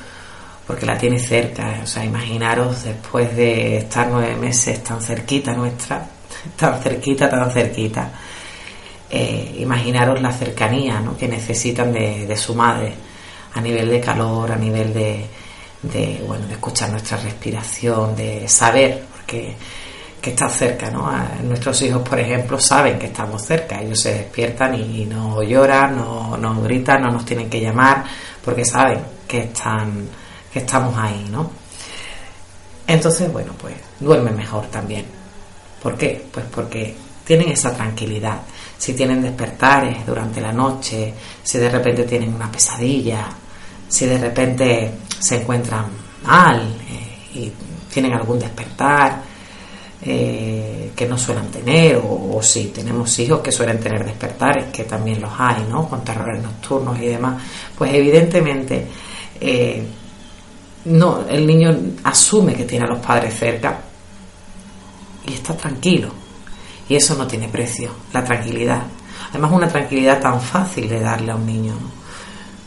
porque 0.69 0.85
la 0.87 0.99
tiene 0.99 1.19
cerca. 1.19 1.81
O 1.83 1.87
sea, 1.87 2.05
imaginaros 2.05 2.85
después 2.85 3.35
de 3.35 3.79
estar 3.79 4.09
nueve 4.11 4.37
meses 4.37 4.85
tan 4.85 5.01
cerquita 5.01 5.55
nuestra, 5.55 6.07
tan 6.57 6.81
cerquita, 6.81 7.29
tan 7.29 7.51
cerquita. 7.51 8.11
Eh, 9.11 9.57
imaginaros 9.61 10.21
la 10.21 10.31
cercanía 10.31 11.01
¿no? 11.01 11.17
que 11.17 11.27
necesitan 11.27 11.91
de, 11.93 12.37
su 12.37 12.55
madre 12.55 12.93
a 13.55 13.61
nivel 13.63 13.89
de 13.89 14.01
calor, 14.01 14.53
a 14.53 14.57
nivel 14.57 14.93
de, 14.93 15.25
de, 15.83 16.23
bueno, 16.27 16.47
de 16.47 16.53
escuchar 16.53 16.91
nuestra 16.91 17.17
respiración, 17.17 18.15
de 18.15 18.47
saber, 18.47 19.07
porque 19.17 19.57
que 20.21 20.31
está 20.31 20.49
cerca, 20.49 20.91
¿no? 20.91 21.11
nuestros 21.43 21.81
hijos, 21.83 22.07
por 22.07 22.19
ejemplo, 22.19 22.59
saben 22.59 22.99
que 22.99 23.07
estamos 23.07 23.43
cerca, 23.43 23.81
ellos 23.81 24.01
se 24.01 24.15
despiertan 24.15 24.75
y, 24.75 25.05
no 25.05 25.43
lloran, 25.43 25.97
no, 25.97 26.37
no, 26.37 26.61
gritan, 26.63 27.03
no 27.03 27.11
nos 27.11 27.25
tienen 27.25 27.49
que 27.49 27.61
llamar, 27.61 28.05
porque 28.45 28.65
saben 28.65 29.01
que 29.27 29.41
están, 29.45 30.09
que 30.53 30.59
estamos 30.61 30.97
ahí, 30.99 31.29
¿no? 31.31 31.51
Entonces, 32.87 33.33
bueno, 33.33 33.53
pues 33.61 33.75
duermen 34.01 34.35
mejor 34.35 34.67
también. 34.67 35.05
¿Por 35.83 35.97
qué? 35.97 36.25
Pues 36.33 36.47
porque 36.47 36.97
tienen 37.25 37.51
esa 37.51 37.75
tranquilidad. 37.75 38.41
Si 38.79 38.95
tienen 38.95 39.21
despertares 39.21 40.07
durante 40.07 40.41
la 40.41 40.53
noche, 40.53 41.13
si 41.43 41.59
de 41.59 41.69
repente 41.69 42.05
tienen 42.05 42.35
una 42.35 42.51
pesadilla, 42.51 43.29
si 43.87 44.07
de 44.07 44.19
repente 44.19 44.93
se 45.19 45.43
encuentran 45.43 45.85
mal 46.25 46.77
eh, 46.89 47.39
y 47.39 47.53
tienen 47.93 48.15
algún 48.15 48.39
despertar, 48.39 49.23
eh, 50.01 50.93
que 50.95 51.07
no 51.07 51.19
suelen 51.19 51.51
tener, 51.51 52.01
o, 52.03 52.41
si 52.41 52.67
tenemos 52.67 53.19
hijos 53.19 53.41
que 53.41 53.51
suelen 53.51 53.81
tener 53.81 54.05
despertares, 54.05 54.67
que 54.73 54.85
también 54.85 55.21
los 55.21 55.33
hay, 55.37 55.67
¿no? 55.69 55.89
Con 55.89 56.05
terrores 56.05 56.41
nocturnos 56.41 56.99
y 57.01 57.07
demás, 57.07 57.43
pues 57.77 57.93
evidentemente 57.93 58.87
eh, 59.41 59.83
no, 60.85 61.25
el 61.29 61.45
niño 61.47 61.77
asume 62.05 62.55
que 62.55 62.65
tiene 62.65 62.85
a 62.85 62.89
los 62.89 63.05
padres 63.05 63.35
cerca 63.35 63.81
y 65.27 65.33
está 65.33 65.57
tranquilo. 65.57 66.11
Y 66.89 66.95
eso 66.95 67.17
no 67.17 67.27
tiene 67.27 67.49
precio, 67.49 67.91
la 68.13 68.25
tranquilidad. 68.25 68.83
Además, 69.31 69.53
una 69.53 69.69
tranquilidad 69.69 70.21
tan 70.21 70.41
fácil 70.41 70.89
de 70.89 71.01
darle 71.01 71.33
a 71.33 71.35
un 71.35 71.45
niño. 71.45 71.75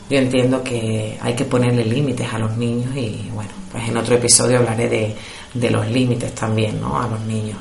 Yo 0.08 0.18
entiendo 0.18 0.62
que 0.62 1.18
hay 1.20 1.34
que 1.34 1.46
ponerle 1.46 1.84
límites 1.84 2.32
a 2.32 2.38
los 2.38 2.56
niños 2.58 2.94
y 2.94 3.30
bueno, 3.32 3.50
pues 3.72 3.88
en 3.88 3.96
otro 3.96 4.16
episodio 4.16 4.58
hablaré 4.58 4.88
de, 4.88 5.16
de 5.54 5.70
los 5.70 5.86
límites 5.88 6.34
también, 6.34 6.80
¿no? 6.80 7.00
A 7.00 7.06
los 7.06 7.20
niños. 7.20 7.58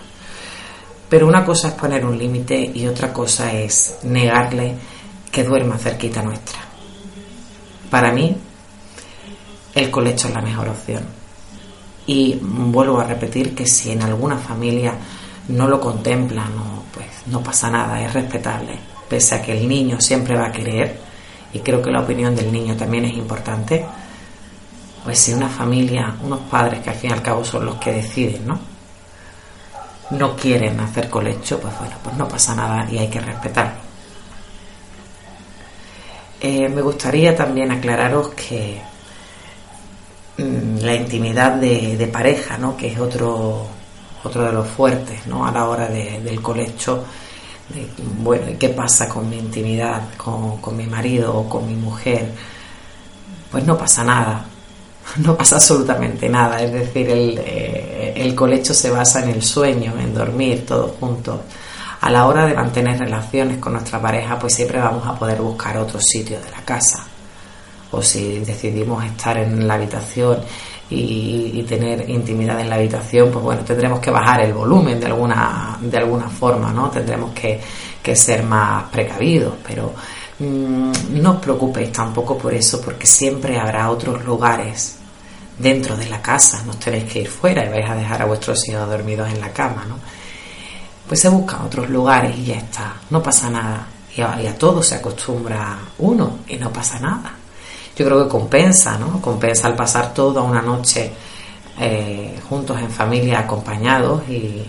Pero 1.09 1.27
una 1.27 1.43
cosa 1.43 1.69
es 1.69 1.73
poner 1.73 2.05
un 2.05 2.17
límite 2.17 2.71
y 2.73 2.87
otra 2.87 3.11
cosa 3.11 3.51
es 3.51 3.99
negarle 4.03 4.75
que 5.31 5.43
duerma 5.43 5.77
cerquita 5.77 6.21
nuestra. 6.21 6.59
Para 7.89 8.11
mí, 8.11 8.35
el 9.75 9.91
colecho 9.91 10.27
es 10.27 10.33
la 10.33 10.41
mejor 10.41 10.69
opción. 10.69 11.03
Y 12.07 12.39
vuelvo 12.41 12.99
a 12.99 13.05
repetir 13.05 13.53
que 13.53 13.65
si 13.65 13.91
en 13.91 14.01
alguna 14.01 14.37
familia 14.37 14.93
no 15.49 15.67
lo 15.67 15.79
contemplan 15.79 16.51
pues 16.93 17.07
no 17.27 17.41
pasa 17.41 17.69
nada, 17.69 18.01
es 18.01 18.13
respetable, 18.13 18.77
pese 19.09 19.35
a 19.35 19.41
que 19.41 19.53
el 19.53 19.67
niño 19.67 19.99
siempre 19.99 20.35
va 20.35 20.47
a 20.47 20.51
querer, 20.51 20.99
y 21.53 21.59
creo 21.59 21.81
que 21.81 21.91
la 21.91 22.01
opinión 22.01 22.35
del 22.35 22.51
niño 22.51 22.75
también 22.75 23.05
es 23.05 23.13
importante, 23.13 23.85
pues 25.03 25.19
si 25.19 25.33
una 25.33 25.49
familia, 25.49 26.15
unos 26.23 26.41
padres 26.41 26.81
que 26.81 26.91
al 26.91 26.95
fin 26.95 27.09
y 27.09 27.13
al 27.13 27.21
cabo 27.21 27.43
son 27.43 27.65
los 27.65 27.75
que 27.75 27.91
deciden, 27.93 28.47
¿no? 28.47 28.59
No 30.11 30.35
quieren 30.35 30.79
hacer 30.79 31.09
colecho, 31.09 31.59
pues 31.59 31.77
bueno, 31.79 31.95
pues 32.03 32.15
no 32.17 32.27
pasa 32.27 32.53
nada 32.55 32.87
y 32.91 32.97
hay 32.97 33.07
que 33.07 33.19
respetarlo. 33.19 33.91
Eh, 36.41 36.67
me 36.69 36.81
gustaría 36.81 37.35
también 37.35 37.71
aclararos 37.71 38.29
que 38.29 38.81
mm, 40.37 40.77
la 40.79 40.95
intimidad 40.95 41.53
de, 41.53 42.09
pareja, 42.11 42.57
¿no? 42.57 42.75
que 42.75 42.87
es 42.87 42.99
otro, 42.99 43.67
otro 44.23 44.43
de 44.43 44.51
los 44.51 44.67
fuertes 44.67 45.27
¿no? 45.27 45.45
a 45.45 45.51
la 45.51 45.65
hora 45.69 45.87
del 45.87 46.41
colecho, 46.41 47.05
de, 47.69 47.87
bueno, 48.19 48.47
¿qué 48.59 48.69
pasa 48.69 49.07
con 49.07 49.29
mi 49.29 49.37
intimidad, 49.37 50.01
con, 50.17 50.57
con 50.57 50.75
mi 50.75 50.87
marido 50.87 51.35
o 51.37 51.47
con 51.47 51.67
mi 51.67 51.75
mujer? 51.75 52.31
Pues 53.51 53.63
no 53.65 53.77
pasa 53.77 54.03
nada, 54.03 54.45
no 55.17 55.37
pasa 55.37 55.55
absolutamente 55.55 56.29
nada, 56.29 56.61
es 56.61 56.71
decir, 56.71 57.09
el, 57.09 57.39
eh, 57.39 58.13
el 58.15 58.35
colecho 58.35 58.73
se 58.73 58.89
basa 58.89 59.23
en 59.23 59.29
el 59.29 59.41
sueño, 59.41 59.93
en 59.99 60.13
dormir 60.13 60.65
todos 60.65 60.91
juntos 60.99 61.39
a 62.01 62.09
la 62.09 62.25
hora 62.25 62.47
de 62.47 62.55
mantener 62.55 62.99
relaciones 62.99 63.59
con 63.59 63.73
nuestra 63.73 64.01
pareja, 64.01 64.37
pues 64.39 64.55
siempre 64.55 64.79
vamos 64.79 65.05
a 65.05 65.15
poder 65.17 65.39
buscar 65.39 65.77
otro 65.77 65.99
sitio 66.01 66.39
de 66.39 66.49
la 66.49 66.61
casa. 66.65 67.05
O 67.91 68.01
si 68.01 68.39
decidimos 68.39 69.03
estar 69.05 69.37
en 69.37 69.67
la 69.67 69.75
habitación 69.75 70.39
y, 70.89 71.63
tener 71.69 72.09
intimidad 72.09 72.59
en 72.59 72.69
la 72.69 72.75
habitación, 72.75 73.29
pues 73.31 73.45
bueno, 73.45 73.61
tendremos 73.63 73.99
que 73.99 74.09
bajar 74.09 74.41
el 74.41 74.53
volumen 74.53 74.99
de 74.99 75.05
alguna, 75.05 75.77
de 75.79 75.97
alguna 75.97 76.27
forma, 76.27 76.73
¿no? 76.73 76.89
Tendremos 76.89 77.31
que, 77.33 77.61
ser 78.15 78.43
más 78.43 78.85
precavidos, 78.85 79.53
pero 79.65 79.93
mm, 80.39 81.21
no 81.21 81.33
os 81.33 81.37
preocupéis 81.37 81.91
tampoco 81.91 82.35
por 82.35 82.53
eso, 82.53 82.81
porque 82.81 83.05
siempre 83.05 83.59
habrá 83.59 83.89
otros 83.91 84.25
lugares 84.25 85.00
dentro 85.61 85.95
de 85.95 86.09
la 86.09 86.21
casa, 86.21 86.63
no 86.65 86.73
tenéis 86.73 87.11
que 87.11 87.19
ir 87.21 87.29
fuera 87.29 87.65
y 87.65 87.69
vais 87.69 87.89
a 87.89 87.95
dejar 87.95 88.21
a 88.21 88.25
vuestros 88.25 88.67
hijos 88.67 88.89
dormidos 88.89 89.29
en 89.29 89.39
la 89.39 89.51
cama, 89.51 89.85
¿no? 89.87 89.97
pues 91.11 91.19
se 91.19 91.27
buscan 91.27 91.63
otros 91.63 91.89
lugares 91.89 92.37
y 92.37 92.45
ya 92.45 92.55
está, 92.55 92.93
no 93.09 93.21
pasa 93.21 93.49
nada. 93.49 93.85
Y 94.15 94.21
a, 94.21 94.57
todo 94.57 94.81
se 94.81 94.95
acostumbra 94.95 95.77
uno 95.97 96.39
y 96.47 96.55
no 96.55 96.71
pasa 96.71 97.01
nada. 97.01 97.33
Yo 97.97 98.05
creo 98.05 98.23
que 98.23 98.29
compensa, 98.29 98.97
¿no? 98.97 99.21
Compensa 99.21 99.67
al 99.67 99.75
pasar 99.75 100.13
toda 100.13 100.41
una 100.41 100.61
noche 100.61 101.11
eh, 101.81 102.39
juntos 102.47 102.79
en 102.79 102.89
familia, 102.89 103.39
acompañados 103.39 104.21
y, 104.29 104.63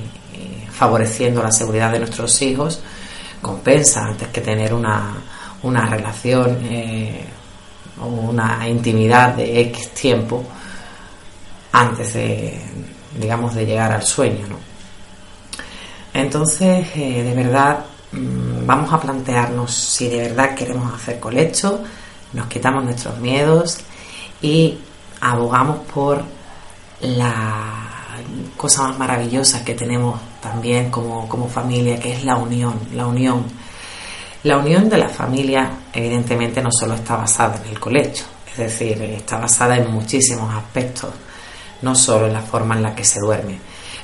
favoreciendo 0.72 1.40
la 1.44 1.52
seguridad 1.52 1.92
de 1.92 2.00
nuestros 2.00 2.42
hijos, 2.42 2.80
compensa 3.40 4.04
antes 4.04 4.26
que 4.26 4.40
tener 4.40 4.74
una, 4.74 5.14
una 5.62 5.86
relación 5.86 6.58
eh, 6.64 7.24
o 8.00 8.06
una 8.06 8.66
intimidad 8.68 9.34
de 9.34 9.60
X 9.60 9.90
tiempo 9.90 10.44
antes 11.72 12.14
de, 12.14 12.60
digamos, 13.18 13.54
de 13.54 13.66
llegar 13.66 13.92
al 13.92 14.02
sueño, 14.02 14.46
¿no? 14.48 14.56
Entonces, 16.14 16.86
eh, 16.94 17.22
de 17.22 17.34
verdad, 17.34 17.84
mm, 18.12 18.66
vamos 18.66 18.92
a 18.92 19.00
plantearnos 19.00 19.72
si 19.74 20.08
de 20.08 20.28
verdad 20.28 20.54
queremos 20.54 20.92
hacer 20.94 21.18
colecho, 21.18 21.82
nos 22.34 22.46
quitamos 22.46 22.84
nuestros 22.84 23.18
miedos 23.18 23.78
y 24.40 24.78
abogamos 25.20 25.78
por 25.92 26.22
la 27.00 27.82
cosa 28.56 28.88
más 28.88 28.98
maravillosa 28.98 29.64
que 29.64 29.74
tenemos 29.74 30.20
también 30.40 30.90
como, 30.90 31.28
como 31.28 31.48
familia, 31.48 31.98
que 31.98 32.12
es 32.12 32.24
la 32.24 32.36
unión, 32.36 32.74
la 32.94 33.06
unión. 33.06 33.44
La 34.44 34.58
unión 34.58 34.88
de 34.88 34.98
la 34.98 35.08
familia, 35.08 35.70
evidentemente, 35.92 36.60
no 36.60 36.70
solo 36.72 36.94
está 36.94 37.16
basada 37.16 37.60
en 37.64 37.70
el 37.70 37.78
colecho, 37.78 38.24
es 38.50 38.58
decir, 38.58 39.00
está 39.02 39.38
basada 39.38 39.76
en 39.76 39.92
muchísimos 39.92 40.52
aspectos, 40.52 41.10
no 41.82 41.94
solo 41.94 42.26
en 42.26 42.32
la 42.32 42.42
forma 42.42 42.76
en 42.76 42.82
la 42.82 42.94
que 42.94 43.04
se 43.04 43.20
duerme, 43.20 43.58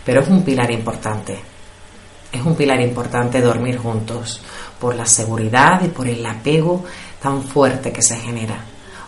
pero 0.04 0.20
es 0.20 0.28
un 0.28 0.42
pilar 0.42 0.70
importante 0.70 1.38
es 2.30 2.42
un 2.42 2.54
pilar 2.54 2.80
importante 2.80 3.40
dormir 3.40 3.78
juntos 3.78 4.40
por 4.78 4.94
la 4.94 5.06
seguridad 5.06 5.82
y 5.82 5.88
por 5.88 6.06
el 6.06 6.24
apego 6.24 6.84
tan 7.20 7.42
fuerte 7.42 7.92
que 7.92 8.02
se 8.02 8.16
genera. 8.16 8.56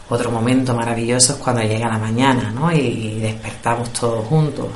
Otro 0.08 0.30
momento 0.30 0.74
maravilloso 0.74 1.34
es 1.34 1.38
cuando 1.38 1.62
llega 1.62 1.88
la 1.88 1.98
mañana 1.98 2.50
¿no? 2.50 2.72
y, 2.72 3.20
despertamos 3.20 3.92
todos 3.92 4.26
juntos. 4.26 4.66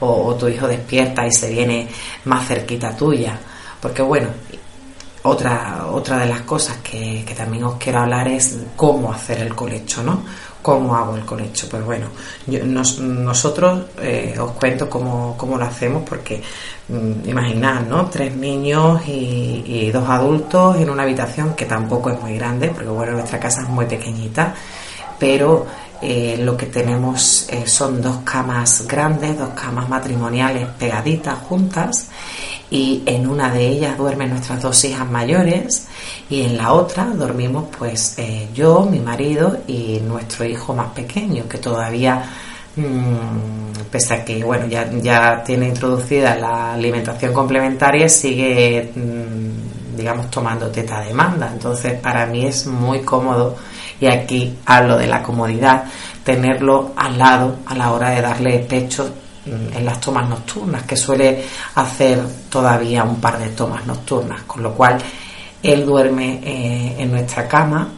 O, 0.00 0.34
tu 0.34 0.48
hijo 0.48 0.68
despierta 0.68 1.26
y 1.26 1.32
se 1.32 1.48
viene 1.48 1.88
más 2.24 2.46
cerquita 2.46 2.94
tuya. 2.94 3.38
Porque 3.80 4.02
bueno, 4.02 4.28
otra, 5.22 5.86
otra 5.90 6.18
de 6.18 6.26
las 6.26 6.42
cosas 6.42 6.78
que, 6.78 7.24
que 7.26 7.34
también 7.34 7.64
os 7.64 7.76
quiero 7.76 8.00
hablar 8.00 8.28
es 8.28 8.58
cómo 8.76 9.10
hacer 9.10 9.38
el 9.38 9.54
colecho, 9.54 10.02
¿no? 10.02 10.22
¿Cómo 10.66 10.96
hago 10.96 11.14
el 11.14 11.24
colecho? 11.24 11.68
Pues 11.70 11.84
bueno, 11.84 12.08
nosotros 13.04 13.82
eh, 14.00 14.34
os 14.36 14.50
cuento 14.50 14.90
cómo, 14.90 15.36
lo 15.56 15.64
hacemos 15.64 16.02
porque 16.02 16.42
mm, 16.88 17.28
imaginad, 17.28 17.82
¿no? 17.82 18.06
Tres 18.06 18.34
niños 18.34 19.00
y, 19.06 19.88
dos 19.92 20.08
adultos 20.08 20.76
en 20.78 20.90
una 20.90 21.04
habitación 21.04 21.54
que 21.54 21.66
tampoco 21.66 22.10
es 22.10 22.20
muy 22.20 22.34
grande, 22.36 22.70
porque 22.70 22.88
bueno, 22.88 23.12
nuestra 23.12 23.38
casa 23.38 23.62
es 23.62 23.68
muy 23.68 23.86
pequeñita, 23.86 24.56
pero 25.20 25.66
eh, 26.02 26.36
lo 26.40 26.56
que 26.56 26.66
tenemos 26.66 27.46
eh, 27.48 27.68
son 27.68 28.02
dos 28.02 28.16
camas 28.24 28.88
grandes, 28.88 29.38
dos 29.38 29.50
camas 29.50 29.88
matrimoniales 29.88 30.66
pegaditas 30.80 31.38
juntas 31.48 32.08
y 32.70 33.02
en 33.06 33.28
una 33.28 33.52
de 33.52 33.66
ellas 33.66 33.96
duermen 33.96 34.30
nuestras 34.30 34.60
dos 34.60 34.84
hijas 34.84 35.08
mayores 35.08 35.86
y 36.28 36.42
en 36.42 36.56
la 36.56 36.72
otra 36.72 37.04
dormimos 37.04 37.66
pues 37.78 38.18
eh, 38.18 38.48
yo, 38.52 38.86
mi 38.90 38.98
marido 38.98 39.58
y 39.66 40.00
nuestro 40.00 40.44
hijo 40.44 40.74
más 40.74 40.88
pequeño 40.88 41.48
que 41.48 41.58
todavía 41.58 42.24
mm, 42.74 43.88
pese 43.90 44.14
a 44.14 44.24
que 44.24 44.42
bueno 44.42 44.66
ya, 44.66 44.90
ya 44.90 45.42
tiene 45.44 45.68
introducida 45.68 46.34
la 46.36 46.74
alimentación 46.74 47.32
complementaria 47.32 48.08
sigue 48.08 48.90
mm, 48.94 49.96
digamos 49.96 50.28
tomando 50.30 50.68
teta 50.68 51.00
demanda 51.00 51.48
entonces 51.52 51.94
para 52.00 52.26
mí 52.26 52.46
es 52.46 52.66
muy 52.66 53.00
cómodo 53.00 53.56
y 54.00 54.06
aquí 54.06 54.58
hablo 54.66 54.98
de 54.98 55.06
la 55.06 55.22
comodidad 55.22 55.84
tenerlo 56.24 56.92
al 56.96 57.16
lado 57.16 57.56
a 57.64 57.76
la 57.76 57.92
hora 57.92 58.10
de 58.10 58.20
darle 58.22 58.58
pecho 58.58 59.08
en 59.46 59.84
las 59.84 60.00
tomas 60.00 60.28
nocturnas, 60.28 60.82
que 60.82 60.96
suele 60.96 61.44
hacer 61.74 62.20
todavía 62.50 63.04
un 63.04 63.20
par 63.20 63.38
de 63.38 63.50
tomas 63.50 63.86
nocturnas, 63.86 64.42
con 64.42 64.62
lo 64.62 64.74
cual 64.74 64.98
él 65.62 65.86
duerme 65.86 66.40
eh, 66.44 66.96
en 66.98 67.10
nuestra 67.10 67.46
cama 67.48 67.88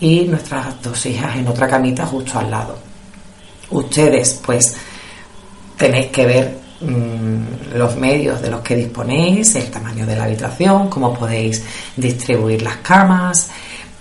y 0.00 0.22
nuestras 0.22 0.82
dos 0.82 1.06
hijas 1.06 1.36
en 1.36 1.48
otra 1.48 1.68
camita 1.68 2.06
justo 2.06 2.38
al 2.38 2.50
lado. 2.50 2.78
Ustedes 3.70 4.40
pues 4.44 4.76
tenéis 5.76 6.06
que 6.06 6.26
ver 6.26 6.58
mm, 6.80 7.76
los 7.76 7.96
medios 7.96 8.40
de 8.40 8.50
los 8.50 8.60
que 8.60 8.76
disponéis, 8.76 9.54
el 9.56 9.70
tamaño 9.70 10.06
de 10.06 10.16
la 10.16 10.24
habitación, 10.24 10.88
cómo 10.88 11.14
podéis 11.14 11.62
distribuir 11.96 12.62
las 12.62 12.76
camas, 12.78 13.50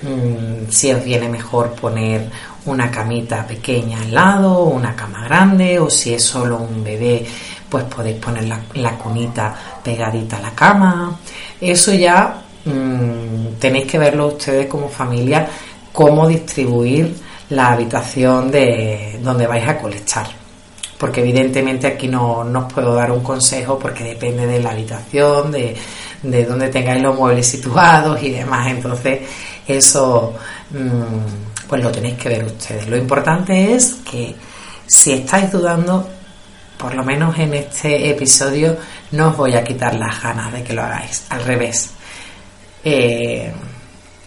mm, 0.01 0.54
si 0.69 0.91
os 0.91 1.03
viene 1.03 1.29
mejor 1.29 1.71
poner 1.71 2.29
una 2.65 2.89
camita 2.89 3.45
pequeña 3.45 4.01
al 4.01 4.13
lado, 4.13 4.63
una 4.63 4.95
cama 4.95 5.23
grande, 5.25 5.79
o 5.79 5.89
si 5.89 6.13
es 6.13 6.23
solo 6.23 6.57
un 6.57 6.83
bebé, 6.83 7.25
pues 7.69 7.83
podéis 7.85 8.17
poner 8.17 8.45
la, 8.45 8.91
cunita 8.97 9.53
pegadita 9.83 10.37
a 10.37 10.41
la 10.41 10.51
cama. 10.51 11.19
Eso 11.59 11.93
ya 11.93 12.41
mm, 12.65 13.59
tenéis 13.59 13.85
que 13.85 13.97
verlo 13.97 14.27
ustedes 14.27 14.67
como 14.67 14.89
familia, 14.89 15.47
cómo 15.91 16.27
distribuir 16.27 17.15
la 17.49 17.73
habitación 17.73 18.51
de 18.51 19.19
donde 19.21 19.47
vais 19.47 19.67
a 19.67 19.77
colectar. 19.77 20.27
Porque 20.97 21.21
evidentemente 21.21 21.87
aquí 21.87 22.07
no, 22.07 22.39
os 22.39 22.73
puedo 22.73 22.95
dar 22.95 23.11
un 23.11 23.21
consejo 23.21 23.77
porque 23.77 24.03
depende 24.03 24.47
de 24.47 24.61
la 24.61 24.71
habitación, 24.71 25.51
de, 25.51 25.75
de 26.23 26.45
dónde 26.45 26.69
tengáis 26.69 27.03
los 27.03 27.15
muebles 27.15 27.45
situados 27.45 28.23
y 28.23 28.31
demás. 28.31 28.67
Entonces, 28.69 29.19
eso 29.67 30.33
mm, 30.71 31.67
pues 31.67 31.83
lo 31.83 31.91
tenéis 31.91 32.15
que 32.15 32.29
ver 32.29 32.43
ustedes. 32.43 32.87
Lo 32.87 32.97
importante 32.97 33.73
es 33.73 33.95
que 34.09 34.35
si 34.85 35.13
estáis 35.13 35.51
dudando, 35.51 36.07
por 36.77 36.93
lo 36.93 37.03
menos 37.03 37.37
en 37.39 37.53
este 37.53 38.09
episodio, 38.09 38.77
no 39.11 39.29
os 39.29 39.37
voy 39.37 39.55
a 39.55 39.63
quitar 39.63 39.95
las 39.95 40.21
ganas 40.21 40.51
de 40.53 40.63
que 40.63 40.73
lo 40.73 40.83
hagáis. 40.83 41.25
Al 41.29 41.43
revés. 41.43 41.91
Eh, 42.83 43.51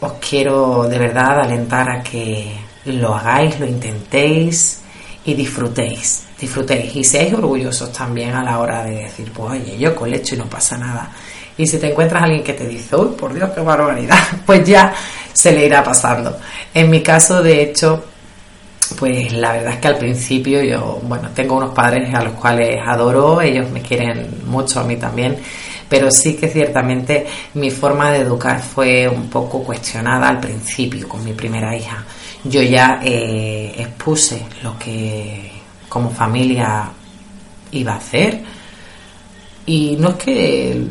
os 0.00 0.12
quiero 0.14 0.84
de 0.88 0.98
verdad 0.98 1.40
alentar 1.40 1.88
a 1.90 2.02
que 2.02 2.56
lo 2.86 3.14
hagáis, 3.14 3.58
lo 3.58 3.66
intentéis 3.66 4.80
y 5.24 5.34
disfrutéis. 5.34 6.24
Disfrutéis 6.40 6.94
y 6.94 7.04
seáis 7.04 7.34
orgullosos 7.34 7.92
también 7.92 8.34
a 8.34 8.44
la 8.44 8.58
hora 8.58 8.84
de 8.84 9.04
decir, 9.04 9.32
pues 9.32 9.60
oye, 9.60 9.76
yo 9.76 9.94
colecho 9.94 10.34
y 10.34 10.38
no 10.38 10.46
pasa 10.46 10.78
nada. 10.78 11.10
Y 11.56 11.66
si 11.66 11.78
te 11.78 11.90
encuentras 11.90 12.22
alguien 12.22 12.44
que 12.44 12.52
te 12.52 12.66
dice, 12.66 12.94
uy, 12.94 13.16
por 13.16 13.34
Dios, 13.34 13.50
qué 13.50 13.60
barbaridad, 13.60 14.18
pues 14.46 14.66
ya 14.66 14.94
se 15.38 15.52
le 15.52 15.66
irá 15.66 15.84
pasando. 15.84 16.36
En 16.74 16.90
mi 16.90 17.00
caso, 17.00 17.40
de 17.40 17.62
hecho, 17.62 18.02
pues 18.98 19.32
la 19.32 19.52
verdad 19.52 19.74
es 19.74 19.78
que 19.78 19.86
al 19.86 19.96
principio 19.96 20.60
yo, 20.64 21.00
bueno, 21.04 21.28
tengo 21.32 21.56
unos 21.56 21.72
padres 21.72 22.12
a 22.12 22.24
los 22.24 22.32
cuales 22.32 22.80
adoro, 22.84 23.40
ellos 23.40 23.70
me 23.70 23.80
quieren 23.80 24.42
mucho 24.46 24.80
a 24.80 24.82
mí 24.82 24.96
también, 24.96 25.36
pero 25.88 26.10
sí 26.10 26.34
que 26.34 26.48
ciertamente 26.48 27.24
mi 27.54 27.70
forma 27.70 28.10
de 28.10 28.22
educar 28.22 28.60
fue 28.60 29.06
un 29.06 29.28
poco 29.30 29.62
cuestionada 29.62 30.28
al 30.28 30.40
principio 30.40 31.08
con 31.08 31.22
mi 31.22 31.34
primera 31.34 31.76
hija. 31.76 32.04
Yo 32.42 32.60
ya 32.60 33.00
eh, 33.04 33.76
expuse 33.78 34.44
lo 34.64 34.76
que 34.76 35.52
como 35.88 36.10
familia 36.10 36.90
iba 37.70 37.92
a 37.92 37.96
hacer 37.98 38.42
y 39.66 39.96
no 40.00 40.08
es 40.08 40.14
que 40.16 40.82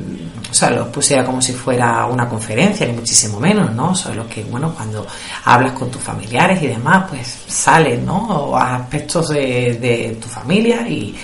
o 0.49 0.53
sea, 0.53 0.69
lo 0.69 0.91
pusiera 0.91 1.25
como 1.25 1.41
si 1.41 1.51
fuera 1.51 2.05
una 2.05 2.27
conferencia, 2.27 2.87
ni 2.87 2.93
muchísimo 2.93 3.39
menos, 3.39 3.73
¿no? 3.73 3.93
Solo 3.93 4.27
que, 4.29 4.43
bueno, 4.43 4.73
cuando 4.73 5.05
hablas 5.43 5.73
con 5.73 5.91
tus 5.91 6.01
familiares 6.01 6.61
y 6.63 6.67
demás, 6.67 7.05
pues 7.09 7.27
salen, 7.47 8.05
¿no? 8.05 8.55
Aspectos 8.55 9.29
de, 9.29 10.17
tu 10.21 10.27
familia 10.27 10.87
y, 10.87 11.15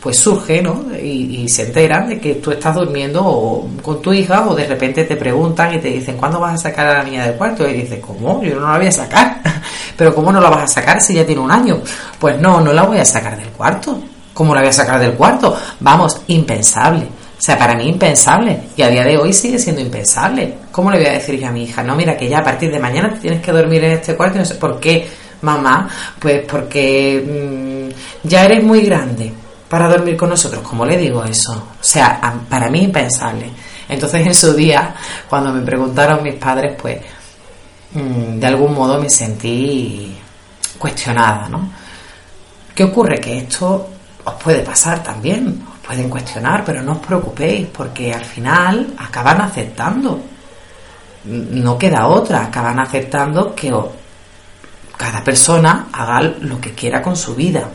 pues 0.00 0.18
surge, 0.18 0.62
¿no? 0.62 0.84
Y, 0.96 1.48
se 1.48 1.64
enteran 1.64 2.08
de 2.08 2.20
que 2.20 2.36
tú 2.36 2.52
estás 2.52 2.76
durmiendo 2.76 3.68
con 3.82 4.00
tu 4.00 4.12
hija 4.12 4.48
o 4.48 4.54
de 4.54 4.66
repente 4.66 5.04
te 5.04 5.16
preguntan 5.16 5.74
y 5.74 5.78
te 5.78 5.88
dicen, 5.88 6.16
¿cuándo 6.16 6.38
vas 6.38 6.54
a 6.54 6.58
sacar 6.58 6.86
a 6.86 6.98
la 6.98 7.02
niña 7.02 7.26
del 7.26 7.34
cuarto? 7.34 7.68
Y 7.68 7.72
dices, 7.72 7.98
¿cómo? 8.00 8.42
Yo 8.44 8.60
no 8.60 8.70
la 8.70 8.78
voy 8.78 8.86
a 8.86 8.92
sacar. 8.92 9.40
Pero 9.96 10.14
¿cómo 10.14 10.30
no 10.30 10.40
la 10.40 10.50
vas 10.50 10.64
a 10.64 10.68
sacar 10.68 11.00
si 11.00 11.14
ya 11.14 11.26
tiene 11.26 11.40
un 11.40 11.50
año? 11.50 11.80
Pues 12.20 12.38
no, 12.40 12.60
no 12.60 12.72
la 12.72 12.82
voy 12.82 12.98
a 12.98 13.04
sacar 13.04 13.36
del 13.36 13.48
cuarto. 13.48 13.98
¿Cómo 14.32 14.54
la 14.54 14.60
voy 14.60 14.68
a 14.68 14.72
sacar 14.72 15.00
del 15.00 15.14
cuarto? 15.14 15.56
Vamos, 15.80 16.20
impensable. 16.28 17.08
O 17.38 17.40
sea, 17.40 17.58
para 17.58 17.74
mí 17.74 17.88
impensable. 17.88 18.60
Y 18.76 18.82
a 18.82 18.88
día 18.88 19.04
de 19.04 19.18
hoy 19.18 19.32
sigue 19.32 19.58
siendo 19.58 19.80
impensable. 19.82 20.54
¿Cómo 20.72 20.90
le 20.90 20.98
voy 20.98 21.06
a 21.06 21.12
decir 21.12 21.38
yo 21.38 21.48
a 21.48 21.52
mi 21.52 21.64
hija? 21.64 21.82
No, 21.82 21.94
mira, 21.94 22.16
que 22.16 22.28
ya 22.28 22.38
a 22.38 22.44
partir 22.44 22.70
de 22.70 22.78
mañana 22.78 23.18
tienes 23.20 23.42
que 23.42 23.52
dormir 23.52 23.84
en 23.84 23.92
este 23.92 24.16
cuarto 24.16 24.36
y 24.36 24.40
no 24.40 24.44
sé 24.44 24.54
por 24.54 24.80
qué, 24.80 25.06
mamá. 25.42 25.88
Pues 26.18 26.44
porque 26.46 27.92
mm, 27.92 28.28
ya 28.28 28.44
eres 28.44 28.64
muy 28.64 28.80
grande 28.80 29.32
para 29.68 29.88
dormir 29.88 30.16
con 30.16 30.30
nosotros. 30.30 30.62
¿Cómo 30.62 30.86
le 30.86 30.96
digo 30.96 31.24
eso? 31.24 31.52
O 31.52 31.84
sea, 31.84 32.20
para 32.48 32.70
mí 32.70 32.84
impensable. 32.84 33.50
Entonces 33.88 34.26
en 34.26 34.34
su 34.34 34.54
día, 34.54 34.94
cuando 35.28 35.52
me 35.52 35.60
preguntaron 35.60 36.22
mis 36.22 36.34
padres, 36.34 36.74
pues 36.80 37.00
mm, 37.92 38.38
de 38.38 38.46
algún 38.46 38.74
modo 38.74 39.00
me 39.00 39.10
sentí 39.10 40.16
cuestionada, 40.78 41.48
¿no? 41.48 41.68
¿Qué 42.74 42.84
ocurre? 42.84 43.20
Que 43.20 43.38
esto 43.38 43.88
os 44.24 44.34
puede 44.34 44.60
pasar 44.60 45.02
también 45.02 45.62
pueden 45.86 46.10
cuestionar, 46.10 46.64
pero 46.64 46.82
no 46.82 46.92
os 46.92 46.98
preocupéis 46.98 47.68
porque 47.68 48.12
al 48.12 48.24
final 48.24 48.94
acaban 48.98 49.40
aceptando. 49.40 50.20
No 51.24 51.78
queda 51.78 52.06
otra, 52.08 52.44
acaban 52.44 52.78
aceptando 52.80 53.54
que 53.54 53.72
cada 54.96 55.22
persona 55.22 55.88
haga 55.92 56.20
lo 56.40 56.60
que 56.60 56.72
quiera 56.72 57.00
con 57.02 57.16
su 57.16 57.34
vida. 57.34 57.68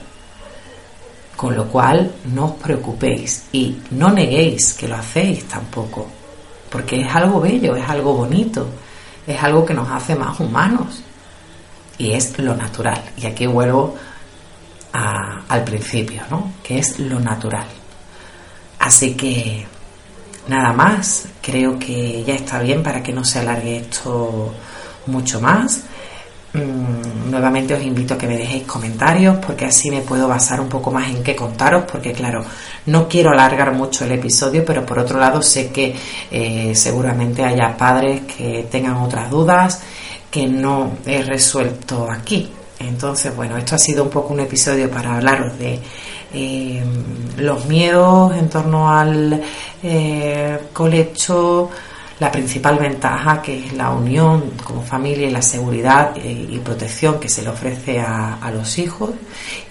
Con 1.35 1.55
lo 1.55 1.67
cual 1.67 2.11
no 2.33 2.45
os 2.45 2.51
preocupéis 2.53 3.45
y 3.51 3.77
no 3.91 4.11
neguéis 4.11 4.73
que 4.73 4.87
lo 4.87 4.95
hacéis 4.95 5.47
tampoco, 5.47 6.07
porque 6.69 7.01
es 7.01 7.15
algo 7.15 7.41
bello, 7.41 7.75
es 7.75 7.89
algo 7.89 8.13
bonito, 8.13 8.67
es 9.25 9.41
algo 9.41 9.65
que 9.65 9.73
nos 9.73 9.89
hace 9.89 10.15
más 10.15 10.39
humanos 10.39 11.01
y 11.97 12.11
es 12.11 12.37
lo 12.37 12.55
natural. 12.55 13.01
Y 13.17 13.25
aquí 13.25 13.47
vuelvo 13.47 13.95
al 14.93 15.63
principio, 15.63 16.23
¿no? 16.29 16.53
Que 16.61 16.79
es 16.79 16.99
lo 16.99 17.19
natural. 17.19 17.80
Así 18.81 19.13
que 19.13 19.63
nada 20.47 20.73
más, 20.73 21.25
creo 21.39 21.77
que 21.77 22.23
ya 22.23 22.33
está 22.33 22.59
bien 22.59 22.81
para 22.81 23.03
que 23.03 23.13
no 23.13 23.23
se 23.23 23.37
alargue 23.37 23.77
esto 23.77 24.53
mucho 25.05 25.39
más. 25.39 25.83
Mm, 26.53 27.29
nuevamente 27.29 27.75
os 27.75 27.83
invito 27.83 28.15
a 28.15 28.17
que 28.17 28.27
me 28.27 28.37
dejéis 28.37 28.63
comentarios 28.63 29.37
porque 29.37 29.65
así 29.65 29.91
me 29.91 30.01
puedo 30.01 30.27
basar 30.27 30.59
un 30.59 30.67
poco 30.67 30.91
más 30.91 31.09
en 31.09 31.23
qué 31.23 31.35
contaros 31.35 31.83
porque 31.89 32.11
claro, 32.11 32.43
no 32.87 33.07
quiero 33.07 33.29
alargar 33.29 33.71
mucho 33.71 34.03
el 34.03 34.11
episodio 34.11 34.65
pero 34.65 34.85
por 34.85 34.99
otro 34.99 35.17
lado 35.17 35.41
sé 35.41 35.71
que 35.71 35.95
eh, 36.29 36.73
seguramente 36.75 37.45
haya 37.45 37.77
padres 37.77 38.23
que 38.23 38.67
tengan 38.69 38.97
otras 38.97 39.29
dudas 39.29 39.81
que 40.29 40.47
no 40.47 40.97
he 41.05 41.21
resuelto 41.21 42.09
aquí. 42.11 42.49
Entonces, 42.79 43.35
bueno, 43.35 43.57
esto 43.57 43.75
ha 43.75 43.77
sido 43.77 44.03
un 44.03 44.09
poco 44.09 44.33
un 44.33 44.39
episodio 44.39 44.89
para 44.89 45.15
hablaros 45.17 45.57
de 45.59 45.79
eh, 46.33 46.83
los 47.37 47.65
miedos 47.65 48.35
en 48.35 48.49
torno 48.49 48.89
al 48.89 49.41
eh, 49.83 50.59
colecho, 50.71 51.69
la 52.19 52.31
principal 52.31 52.77
ventaja 52.77 53.41
que 53.41 53.65
es 53.65 53.73
la 53.73 53.89
unión 53.89 54.51
como 54.63 54.81
familia 54.83 55.27
y 55.27 55.31
la 55.31 55.41
seguridad 55.41 56.13
eh, 56.15 56.47
y 56.49 56.59
protección 56.59 57.19
que 57.19 57.27
se 57.27 57.41
le 57.41 57.49
ofrece 57.49 57.99
a, 57.99 58.51
los 58.53 58.77
hijos. 58.77 59.11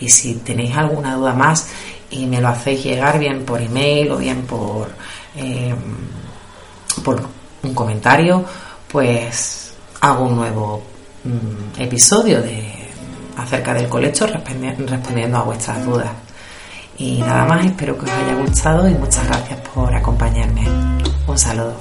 Y 0.00 0.10
si 0.10 0.34
tenéis 0.34 0.76
alguna 0.76 1.14
duda 1.14 1.32
más 1.34 1.68
y 2.10 2.26
me 2.26 2.40
lo 2.40 2.48
hacéis 2.48 2.84
llegar 2.84 3.18
bien 3.18 3.44
por 3.44 3.60
email 3.60 4.10
o 4.10 4.16
bien 4.18 4.42
por, 4.42 4.88
por 7.04 7.22
un 7.62 7.74
comentario, 7.74 8.44
pues 8.88 9.72
hago 10.00 10.24
un 10.24 10.36
nuevo 10.36 10.82
mm, 11.24 11.80
episodio 11.80 12.42
de 12.42 12.80
acerca 13.36 13.72
del 13.74 13.88
colecho 13.88 14.26
respondiendo 14.26 15.38
a 15.38 15.42
vuestras 15.42 15.84
dudas. 15.84 16.10
Y 17.00 17.16
nada 17.16 17.46
más, 17.46 17.64
espero 17.64 17.96
que 17.96 18.04
os 18.04 18.10
haya 18.10 18.34
gustado 18.34 18.86
y 18.86 18.92
muchas 18.92 19.26
gracias 19.26 19.58
por 19.74 19.94
acompañarme. 19.94 20.68
Un 21.26 21.38
saludo. 21.38 21.74